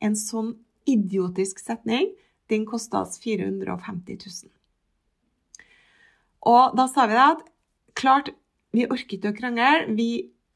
En 0.02 0.16
sånn 0.18 0.56
idiotisk 0.88 1.60
setning, 1.62 2.10
den 2.50 2.66
kosta 2.66 3.04
oss 3.04 3.20
450 3.22 4.18
000. 4.26 4.50
Og 6.50 6.76
da 6.76 6.86
sa 6.90 7.06
vi 7.06 7.16
det 7.16 7.26
at 7.36 7.42
klart, 8.00 8.30
vi 8.74 8.86
ikke 8.86 9.30
å 9.30 9.36
krangle. 9.36 9.94
Vi, 9.96 10.10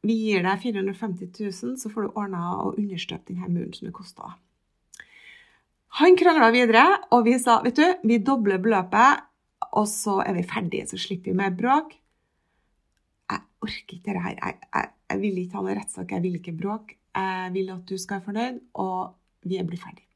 vi, 0.04 0.16
gir 0.28 0.44
deg 0.44 0.60
450 0.62 1.30
000, 1.32 1.76
så 1.80 1.90
får 1.90 2.06
du 2.06 2.18
ordna 2.20 2.42
og 2.60 2.78
understøpt 2.80 3.30
denne 3.30 3.48
muren 3.50 3.72
som 3.76 3.88
det 3.88 3.94
kosta. 3.96 4.34
Han 6.00 6.16
krangla 6.18 6.50
videre, 6.54 6.84
og 7.14 7.24
vi 7.28 7.36
sa 7.38 7.60
vet 7.64 7.78
du, 7.78 7.86
vi 8.06 8.18
dobler 8.18 8.62
beløpet, 8.62 9.22
og 9.74 9.86
så 9.90 10.20
er 10.24 10.34
vi 10.36 10.46
ferdige, 10.46 10.88
så 10.90 10.98
slipper 11.00 11.30
vi 11.32 11.38
mer 11.38 11.54
bråk. 11.54 11.94
Jeg 13.30 13.42
orker 13.64 13.96
ikke 13.96 14.10
dette 14.10 14.24
her. 14.24 14.34
Jeg, 14.38 14.58
jeg, 14.74 14.90
jeg, 15.10 15.20
vil 15.22 15.38
ikke 15.42 15.58
ha 15.58 15.64
noe 15.66 15.76
rettssak, 15.78 16.14
jeg 16.16 16.24
vil 16.26 16.38
ikke 16.40 16.56
bråk. 16.58 16.96
Jeg 17.14 17.54
vil 17.54 17.70
at 17.74 17.86
du 17.88 17.94
skal 17.98 18.18
være 18.18 18.26
fornøyd, 18.28 18.60
og 18.82 19.14
vi 19.46 19.58
er 19.60 19.68
blitt 19.68 19.84
ferdige. 19.86 20.10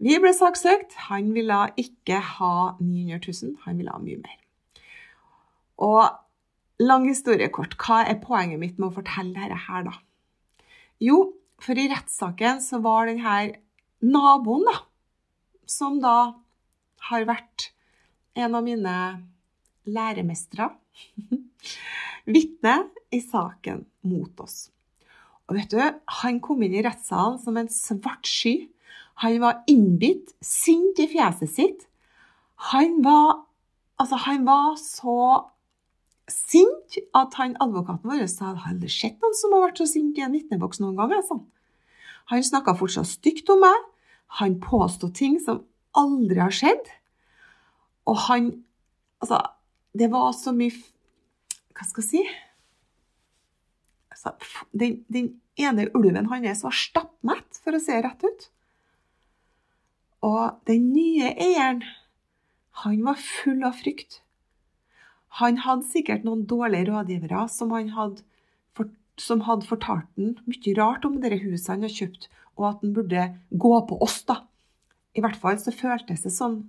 Vi 0.00 0.16
ble 0.16 0.32
saksøkt. 0.32 0.96
Han 1.10 1.34
ville 1.36 1.60
ikke 1.80 2.18
ha 2.38 2.54
900 2.80 3.20
000, 3.20 3.56
han 3.66 3.80
ville 3.80 3.92
ha 3.92 4.00
mye 4.00 4.20
mer. 4.22 4.38
Og 5.80 6.00
lang 6.80 7.06
historie 7.08 7.50
kort, 7.52 7.76
hva 7.80 8.02
er 8.08 8.20
poenget 8.22 8.60
mitt 8.60 8.78
med 8.78 8.90
å 8.90 8.96
fortelle 9.00 9.36
dette 9.36 9.58
her, 9.66 9.84
da? 9.86 9.96
Jo, 11.00 11.32
for 11.60 11.76
i 11.76 11.88
rettssaken 11.92 12.60
så 12.64 12.80
var 12.84 13.08
denne 13.08 13.60
naboen, 14.00 14.64
da, 14.68 14.78
som 15.68 16.00
da 16.02 16.16
har 17.10 17.28
vært 17.28 17.70
en 18.38 18.56
av 18.56 18.64
mine 18.64 18.96
læremestere, 19.90 20.70
vitne 22.34 22.76
i 23.12 23.20
saken 23.24 23.84
mot 24.08 24.42
oss. 24.44 24.68
Og 25.50 25.56
vet 25.58 25.72
du, 25.72 25.80
Han 26.22 26.38
kom 26.40 26.62
inn 26.62 26.76
i 26.78 26.82
rettssalen 26.84 27.40
som 27.42 27.56
en 27.58 27.70
svart 27.72 28.28
sky. 28.28 28.70
Han 29.24 29.40
var 29.42 29.64
innbitt, 29.68 30.30
sint 30.40 31.00
i 31.02 31.08
fjeset 31.10 31.50
sitt. 31.50 31.86
Han 32.70 33.00
var, 33.02 33.46
altså, 33.98 34.20
han 34.28 34.46
var 34.46 34.76
så 34.78 35.16
sint 36.32 36.98
at 37.16 37.36
han, 37.40 37.56
advokaten 37.62 38.10
vår 38.10 38.26
sa 38.30 38.52
at 38.52 38.62
han 38.64 38.76
hadde 38.76 38.90
sett 38.92 39.18
noen 39.22 39.36
som 39.38 39.54
har 39.56 39.66
vært 39.68 39.82
så 39.82 39.88
sint 39.90 40.18
i 40.18 40.24
en 40.24 40.34
vitneboks 40.34 40.80
noen 40.82 40.98
gang. 40.98 41.14
Altså. 41.16 41.40
Han 42.32 42.46
snakka 42.46 42.76
fortsatt 42.78 43.10
stygt 43.10 43.50
om 43.52 43.62
meg. 43.64 43.86
Han 44.40 44.58
påsto 44.62 45.10
ting 45.14 45.38
som 45.42 45.64
aldri 45.98 46.38
har 46.40 46.54
skjedd. 46.54 46.90
Og 48.08 48.26
han 48.28 48.52
Altså, 49.20 49.36
det 49.92 50.06
var 50.08 50.30
så 50.32 50.52
mye 50.56 50.72
Hva 51.76 51.84
skal 51.84 52.04
jeg 52.04 52.08
si? 52.08 52.20
Altså, 54.14 54.32
den, 54.72 55.02
den, 55.12 55.34
ene 55.60 55.90
ulven 55.92 56.30
hans 56.30 56.62
var 56.64 56.72
stappmett, 56.72 57.58
for 57.60 57.76
å 57.76 57.80
se 57.84 57.98
rett 58.00 58.22
ut. 58.24 58.46
Og 60.24 60.56
den 60.68 60.86
nye 60.94 61.34
eieren, 61.36 61.82
han 62.80 63.02
var 63.04 63.20
full 63.20 63.60
av 63.68 63.76
frykt. 63.76 64.22
Han 65.38 65.60
hadde 65.62 65.86
sikkert 65.86 66.24
noen 66.26 66.42
dårlige 66.50 66.88
rådgivere 66.90 67.44
som, 67.52 67.70
hadde, 67.70 68.24
for, 68.74 68.90
som 69.20 69.44
hadde 69.46 69.68
fortalt 69.68 70.08
ham 70.18 70.34
mye 70.50 70.74
rart 70.78 71.06
om 71.06 71.20
det 71.22 71.38
huset 71.44 71.70
han 71.74 71.84
hadde 71.86 71.96
kjøpt, 71.96 72.28
og 72.58 72.66
at 72.72 72.82
han 72.82 72.94
burde 72.96 73.26
gå 73.50 73.74
på 73.88 74.00
oss, 74.02 74.22
da. 74.26 74.40
I 75.14 75.22
hvert 75.22 75.38
fall 75.40 75.58
så 75.58 75.74
føltes 75.74 76.26
det 76.26 76.34
sånn. 76.34 76.60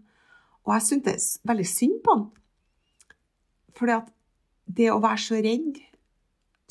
Og 0.65 0.75
jeg 0.75 0.85
syntes 0.87 1.25
veldig 1.47 1.67
synd 1.67 1.97
på 2.05 2.15
han. 2.15 2.27
Fordi 3.77 3.97
at 3.97 4.11
det 4.69 4.91
å 4.93 5.01
være 5.01 5.21
så 5.21 5.41
redd 5.41 5.81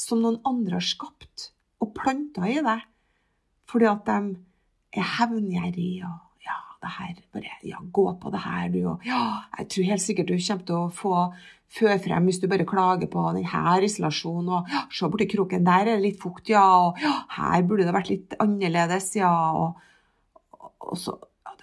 som 0.01 0.23
noen 0.23 0.39
andre 0.47 0.79
har 0.79 0.87
skapt 0.87 1.51
og 1.83 1.93
planta 1.97 2.47
i 2.49 2.61
deg, 2.65 2.87
fordi 3.69 3.89
at 3.91 4.07
de 4.07 4.19
er 5.01 5.15
hevngjerrige 5.19 6.09
og 6.09 6.30
det 6.81 6.91
her, 6.97 7.17
bare 7.35 7.57
ja, 7.67 7.81
gå 7.93 8.05
på 8.21 8.33
det 8.33 8.43
her, 8.45 8.69
du, 8.73 8.79
og 8.95 9.09
ja, 9.09 9.23
jeg 9.59 9.71
tror 9.73 9.89
helt 9.91 10.05
sikkert 10.05 10.31
du 10.31 10.37
kommer 10.37 10.69
til 10.69 10.79
å 10.79 10.93
få 10.97 11.15
føre 11.71 11.99
frem 12.03 12.27
hvis 12.27 12.41
du 12.43 12.49
bare 12.51 12.67
klager 12.67 13.11
på 13.13 13.25
denne 13.37 13.75
isolasjonen, 13.87 14.53
og 14.57 14.73
ja, 14.73 14.85
se 14.91 15.11
borti 15.13 15.29
kroken, 15.31 15.67
der 15.67 15.87
er 15.87 15.99
det 15.99 16.07
litt 16.07 16.23
fukt, 16.23 16.49
ja, 16.51 16.65
og 16.87 17.01
ja, 17.03 17.15
her 17.37 17.67
burde 17.69 17.87
det 17.87 17.97
vært 17.97 18.13
litt 18.13 18.39
annerledes, 18.43 19.13
ja, 19.21 19.35
og, 19.61 19.77
og, 20.81 20.97
så 20.99 21.19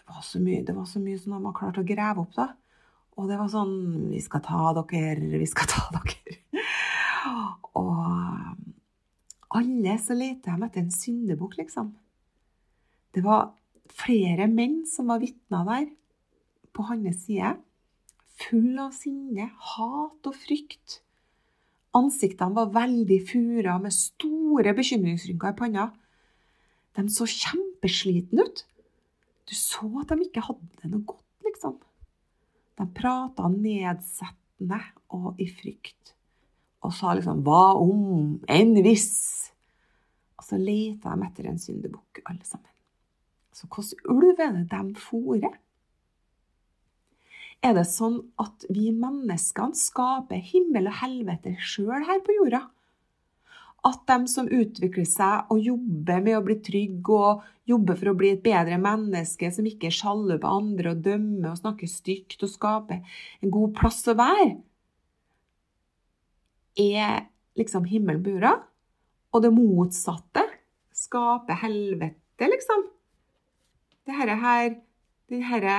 var 0.07 0.23
så 0.23 0.39
mye, 0.39 0.63
det 0.63 0.75
var 0.75 0.85
så 0.85 0.99
mye 1.03 1.19
som 1.19 1.35
de 1.35 1.43
har 1.45 1.55
klart 1.57 1.79
å 1.81 1.85
grave 1.87 2.23
opp, 2.23 2.33
da. 2.37 2.47
Og 3.17 3.29
det 3.29 3.37
var 3.39 3.49
sånn 3.49 4.11
Vi 4.11 4.19
skal 4.21 4.43
ta 4.45 4.71
dere, 4.77 5.39
vi 5.41 5.47
skal 5.49 5.69
ta 5.71 5.87
dere. 5.95 6.37
Og 7.81 9.57
alle 9.57 9.95
så 10.01 10.17
leter 10.17 10.53
de 10.53 10.67
etter 10.67 10.83
en 10.83 10.93
syndebukk, 10.93 11.57
liksom. 11.59 11.91
Det 13.15 13.23
var 13.25 13.49
flere 13.93 14.47
menn 14.51 14.81
som 14.89 15.11
var 15.11 15.21
vitner 15.23 15.65
der, 15.67 15.89
på 16.73 16.85
hans 16.89 17.25
side. 17.25 17.55
Full 18.37 18.77
av 18.79 18.93
sinne, 18.93 19.49
hat 19.73 20.29
og 20.29 20.35
frykt. 20.37 20.99
Ansiktene 21.97 22.53
var 22.53 22.73
veldig 22.75 23.17
fura, 23.25 23.77
med 23.81 23.95
store 23.95 24.75
bekymringsrynker 24.77 25.55
i 25.55 25.57
panna. 25.57 25.87
De 26.97 27.05
så 27.13 27.25
kjempeslitne 27.29 28.45
ut. 28.45 28.63
Du 29.47 29.55
så 29.55 29.87
at 30.01 30.11
de 30.11 30.27
ikke 30.27 30.43
hadde 30.43 30.81
det 30.81 30.91
noe 30.91 31.05
godt, 31.07 31.25
liksom. 31.47 31.77
De 32.77 32.85
prata 32.93 33.49
nedsettende 33.49 34.81
og 35.15 35.39
i 35.41 35.47
frykt. 35.49 36.13
Og 36.85 36.93
sa 36.93 37.13
liksom 37.13 37.41
'hva 37.43 37.75
om', 37.81 38.43
'enn 38.47 38.75
hvis'. 38.85 39.51
Og 40.37 40.43
så 40.45 40.57
leita 40.57 41.15
de 41.15 41.25
etter 41.25 41.49
en 41.49 41.59
syndebukk, 41.59 42.21
alle 42.25 42.45
sammen. 42.45 42.76
Så 43.57 43.65
hvilken 43.73 44.11
ulv 44.13 44.37
er 44.37 44.53
det 44.53 44.67
de 44.69 45.01
fôrer? 45.01 45.55
Er 47.65 47.73
det 47.73 47.87
sånn 47.89 48.19
at 48.37 48.67
vi 48.69 48.91
menneskene 48.93 49.77
skaper 49.77 50.43
himmel 50.45 50.91
og 50.91 50.99
helvete 50.99 51.55
sjøl 51.57 52.05
her 52.05 52.19
på 52.25 52.35
jorda? 52.37 52.67
At 53.87 54.03
de 54.09 54.29
som 54.29 54.49
utvikler 54.51 55.07
seg 55.09 55.49
og 55.53 55.63
jobber 55.63 56.21
med 56.21 56.37
å 56.37 56.43
bli 56.45 56.57
trygg 56.61 57.09
og 57.13 57.45
jobber 57.69 57.97
for 57.97 58.11
å 58.11 58.17
bli 58.19 58.29
et 58.35 58.43
bedre 58.45 58.77
menneske, 58.81 59.49
som 59.53 59.65
ikke 59.65 59.89
sjaller 59.93 60.41
på 60.43 60.51
andre 60.59 60.93
og 60.93 61.01
dømmer 61.07 61.53
og 61.53 61.61
snakker 61.61 61.89
stygt 61.89 62.43
og 62.45 62.51
skaper 62.51 63.01
en 63.41 63.53
god 63.53 63.73
plass 63.79 64.03
å 64.11 64.17
være, 64.19 64.51
er 66.77 67.25
liksom 67.57 67.89
himmelen 67.89 68.21
på 68.21 68.35
jorda? 68.35 68.53
Og 69.33 69.41
det 69.43 69.53
motsatte 69.55 70.45
skaper 70.93 71.57
helvete, 71.63 72.51
liksom? 72.53 72.85
Det 74.07 74.15
her, 74.15 74.75
den 75.27 75.41
herre 75.43 75.77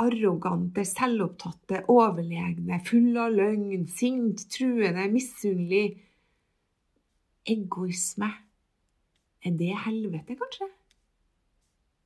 arrogante, 0.00 0.84
selvopptatte, 0.86 1.82
overlegne, 1.92 2.78
full 2.86 3.16
av 3.20 3.34
løgn, 3.34 3.84
sint, 3.92 4.46
truende, 4.52 5.08
misunnelig 5.12 5.98
Egoisme. 7.48 8.28
Er 9.44 9.54
det 9.56 9.72
helvete, 9.84 10.36
kanskje? 10.36 10.68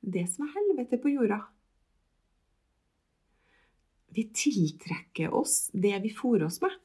Det 0.03 0.23
som 0.31 0.45
er 0.47 0.53
helvete 0.57 0.99
på 0.99 1.11
jorda. 1.11 1.39
Vi 4.13 4.27
tiltrekker 4.35 5.33
oss 5.35 5.69
det 5.73 5.95
vi 6.03 6.11
fôrer 6.13 6.47
oss 6.47 6.61
med. 6.63 6.75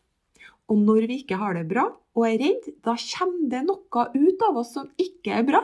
Og 0.68 0.80
når 0.82 1.06
vi 1.10 1.20
ikke 1.22 1.38
har 1.40 1.54
det 1.58 1.66
bra 1.70 1.86
og 1.88 2.24
er 2.26 2.38
redd, 2.40 2.70
da 2.84 2.96
kommer 2.98 3.50
det 3.52 3.64
noe 3.66 4.06
ut 4.14 4.46
av 4.48 4.62
oss 4.62 4.72
som 4.74 4.90
ikke 5.00 5.34
er 5.38 5.46
bra. 5.46 5.62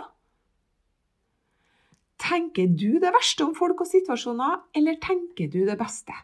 Tenker 2.25 2.71
du 2.73 3.01
det 3.03 3.13
verste 3.13 3.45
om 3.45 3.53
folk 3.57 3.83
og 3.85 3.91
situasjoner, 3.91 4.63
eller 4.77 4.97
tenker 5.03 5.51
du 5.53 5.65
det 5.69 5.77
beste? 5.81 6.15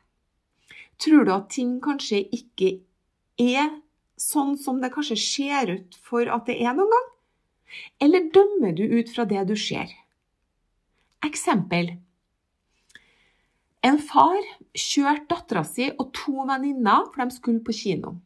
Tror 1.01 1.27
du 1.27 1.33
at 1.35 1.51
ting 1.53 1.79
kanskje 1.85 2.23
ikke 2.37 2.75
er 3.41 3.69
sånn 4.21 4.57
som 4.61 4.81
det 4.81 4.93
kanskje 4.95 5.17
ser 5.21 5.73
ut 5.73 5.97
for 6.05 6.29
at 6.29 6.49
det 6.49 6.59
er 6.61 6.77
noen 6.77 6.93
gang? 6.93 7.09
Eller 8.01 8.31
dømmer 8.33 8.73
du 8.77 8.85
ut 8.85 9.13
fra 9.13 9.27
det 9.29 9.45
du 9.49 9.57
ser? 9.61 9.93
Eksempel. 11.25 11.95
En 13.85 13.97
far 14.01 14.41
kjørte 14.77 15.29
dattera 15.31 15.65
si 15.65 15.89
og 15.93 16.11
to 16.17 16.45
venninner, 16.49 17.07
for 17.13 17.23
de 17.23 17.37
skulle 17.37 17.65
på 17.65 17.77
kino. 17.77 18.17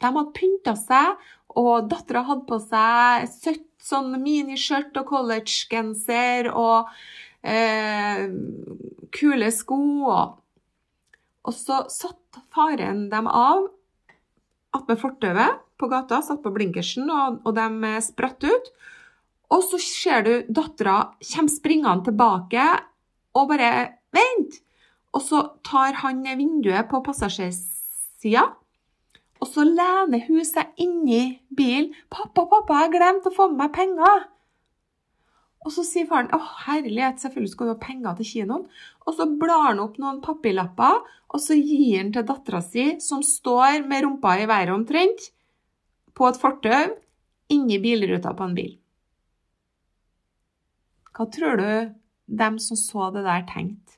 De 0.00 0.08
hadde 0.08 0.36
pynta 0.36 0.76
seg, 0.76 1.16
og 1.56 1.88
dattera 1.90 2.24
hadde 2.28 2.46
på 2.48 2.60
seg 2.64 3.28
søtt 3.32 3.66
sånn 3.80 4.14
miniskjørt 4.22 4.96
og 5.00 5.08
collegegenser 5.10 6.50
og 6.52 6.90
eh, 7.42 8.28
kule 9.16 9.50
sko. 9.54 9.80
Og, 10.10 10.36
og 11.46 11.56
så 11.56 11.82
satt 11.92 12.40
faren 12.54 13.08
dem 13.12 13.28
av 13.30 13.66
attmed 14.76 15.00
fortauet 15.00 15.60
på 15.80 15.88
gata, 15.90 16.20
satt 16.22 16.42
på 16.44 16.52
blinkersen, 16.54 17.08
og, 17.10 17.40
og 17.48 17.56
de 17.56 17.94
spratt 18.04 18.44
ut. 18.46 18.72
Og 19.50 19.64
så 19.66 19.80
ser 19.82 20.26
du 20.26 20.32
dattera 20.46 21.10
kommer 21.32 21.54
springende 21.56 22.10
tilbake 22.10 22.66
og 23.38 23.50
bare 23.50 23.70
Vent! 24.10 24.58
Og 25.14 25.22
så 25.22 25.40
tar 25.66 25.96
han 26.02 26.22
vinduet 26.22 26.86
på 26.90 26.98
passasjersida 27.06 28.42
og 29.40 29.48
så 29.48 29.64
lener 29.64 30.26
hun 30.26 30.44
seg 30.44 30.74
inni 30.80 31.40
bilen. 31.56 31.94
'Pappa, 32.12 32.44
pappa, 32.44 32.82
jeg 32.84 32.94
glemte 32.98 33.32
å 33.32 33.36
få 33.36 33.48
med 33.48 33.64
meg 33.64 33.72
penger.' 33.76 34.26
Og 35.60 35.72
så 35.74 35.84
sier 35.84 36.08
faren 36.08 36.30
'Å, 36.32 36.40
herlighet, 36.66 37.20
selvfølgelig 37.20 37.52
skal 37.52 37.68
du 37.68 37.72
ha 37.72 37.80
penger 37.80 38.16
til 38.18 38.28
kinoen'. 38.32 38.68
Og 39.06 39.16
så 39.16 39.26
blar 39.40 39.70
han 39.70 39.80
opp 39.80 39.98
noen 40.00 40.20
papirlapper, 40.24 41.00
og 41.30 41.40
så 41.40 41.56
gir 41.56 41.98
han 41.98 42.12
til 42.12 42.26
dattera 42.28 42.60
si, 42.64 42.86
som 43.00 43.22
står 43.24 43.86
med 43.88 44.04
rumpa 44.04 44.36
i 44.40 44.48
været 44.48 44.72
omtrent, 44.74 45.30
på 46.14 46.28
et 46.28 46.40
fortau 46.40 46.96
inni 47.48 47.78
bilruta 47.80 48.32
på 48.36 48.44
en 48.44 48.54
bil. 48.54 48.76
Hva 51.16 51.26
tror 51.32 51.56
du 51.60 51.94
dem 52.40 52.58
som 52.58 52.76
så 52.76 53.10
det 53.14 53.24
der, 53.24 53.44
tenkte? 53.48 53.96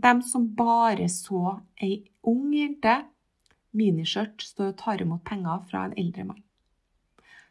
Dem 0.00 0.22
som 0.22 0.48
bare 0.56 1.08
så 1.12 1.60
ei 1.76 2.04
ung 2.24 2.52
jente 2.56 3.02
miniskjørt 3.76 4.42
står 4.42 4.72
og 4.72 4.78
tar 4.80 5.02
imot 5.02 5.22
penger 5.26 5.66
fra 5.70 5.84
en 5.86 5.96
eldre 6.00 6.24
mann. 6.28 6.42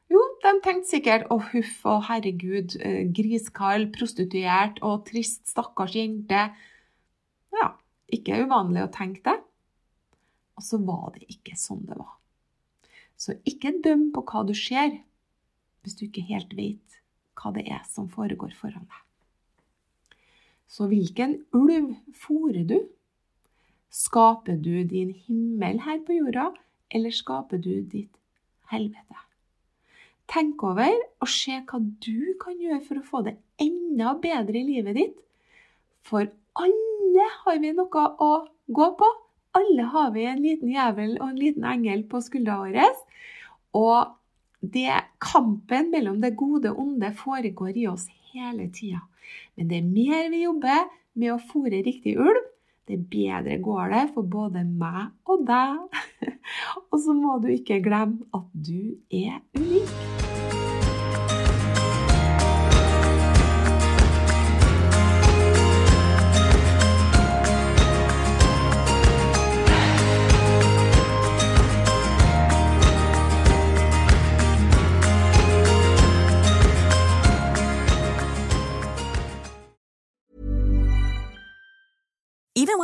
Jo, 0.10 0.22
de 0.42 0.56
tenkte 0.66 0.90
sikkert 0.90 1.28
å 1.30 1.38
huff 1.52 1.84
og 1.86 2.08
herregud, 2.08 2.74
griskald, 2.74 3.14
griskall, 3.14 3.84
prostituert 3.94 4.80
og 4.86 5.04
trist, 5.06 5.44
stakkars 5.52 5.94
jente. 6.00 6.48
Ja, 7.54 7.68
ikke 8.10 8.40
uvanlig 8.42 8.88
å 8.88 8.94
tenke 8.94 9.22
det. 9.28 9.38
Og 10.58 10.66
så 10.66 10.80
var 10.82 11.14
det 11.14 11.30
ikke 11.30 11.54
sånn 11.56 11.86
det 11.86 12.00
var. 12.00 12.16
Så 13.20 13.38
ikke 13.48 13.78
døm 13.84 14.10
på 14.16 14.26
hva 14.26 14.42
du 14.48 14.56
ser, 14.58 14.98
hvis 15.84 15.96
du 16.00 16.08
ikke 16.08 16.26
helt 16.32 16.58
vet 16.58 16.98
hva 17.40 17.54
det 17.56 17.68
er 17.72 17.86
som 17.88 18.10
foregår 18.12 18.52
foran 18.58 18.90
deg. 18.90 19.06
Så 20.70 20.90
hvilken 20.90 21.38
ulv 21.56 21.94
fôrer 22.18 22.66
du? 22.68 22.80
Skaper 23.90 24.60
du 24.62 24.84
din 24.86 25.14
himmel 25.26 25.82
her 25.86 26.02
på 26.06 26.18
jorda, 26.20 26.52
eller 26.94 27.14
skaper 27.14 27.58
du 27.58 27.82
ditt 27.82 28.14
helvete? 28.70 29.18
Tenk 30.30 30.62
over 30.62 30.94
og 31.24 31.30
se 31.32 31.58
hva 31.66 31.80
du 31.82 32.36
kan 32.42 32.60
gjøre 32.62 32.84
for 32.86 33.00
å 33.00 33.08
få 33.08 33.24
det 33.26 33.40
enda 33.62 34.14
bedre 34.22 34.62
i 34.62 34.68
livet 34.68 34.98
ditt. 35.00 35.16
For 36.06 36.30
alle 36.60 37.26
har 37.42 37.58
vi 37.64 37.74
noe 37.74 38.04
å 38.22 38.30
gå 38.70 38.90
på. 39.00 39.10
Alle 39.58 39.88
har 39.90 40.12
vi 40.14 40.28
en 40.30 40.44
liten 40.44 40.70
jævel 40.70 41.16
og 41.18 41.32
en 41.32 41.42
liten 41.42 41.66
engel 41.66 42.06
på 42.12 42.22
skuldra 42.22 42.60
vår. 42.62 42.78
Og 43.74 44.14
det, 44.62 44.92
kampen 45.24 45.90
mellom 45.90 46.20
det 46.22 46.36
gode 46.38 46.76
og 46.76 46.84
onde 46.84 47.10
foregår 47.18 47.74
i 47.74 47.88
oss 47.90 48.06
hele 48.34 48.70
tida. 48.76 49.02
Men 49.58 49.70
det 49.72 49.82
er 49.82 49.90
mer 49.90 50.30
vi 50.30 50.44
jobber 50.44 50.86
med 51.18 51.34
å 51.34 51.42
fòre 51.42 51.82
riktig 51.86 52.20
ulv, 52.22 52.46
det 52.90 53.04
bedre 53.12 53.60
går 53.62 53.94
det 53.94 54.04
for 54.16 54.26
både 54.26 54.66
meg 54.66 55.12
og 55.30 55.46
deg. 55.46 56.02
og 56.90 56.98
så 57.04 57.14
må 57.14 57.38
du 57.44 57.52
ikke 57.54 57.84
glemme 57.86 58.26
at 58.34 58.50
du 58.54 58.98
er 59.14 59.42
unik. 59.54 60.39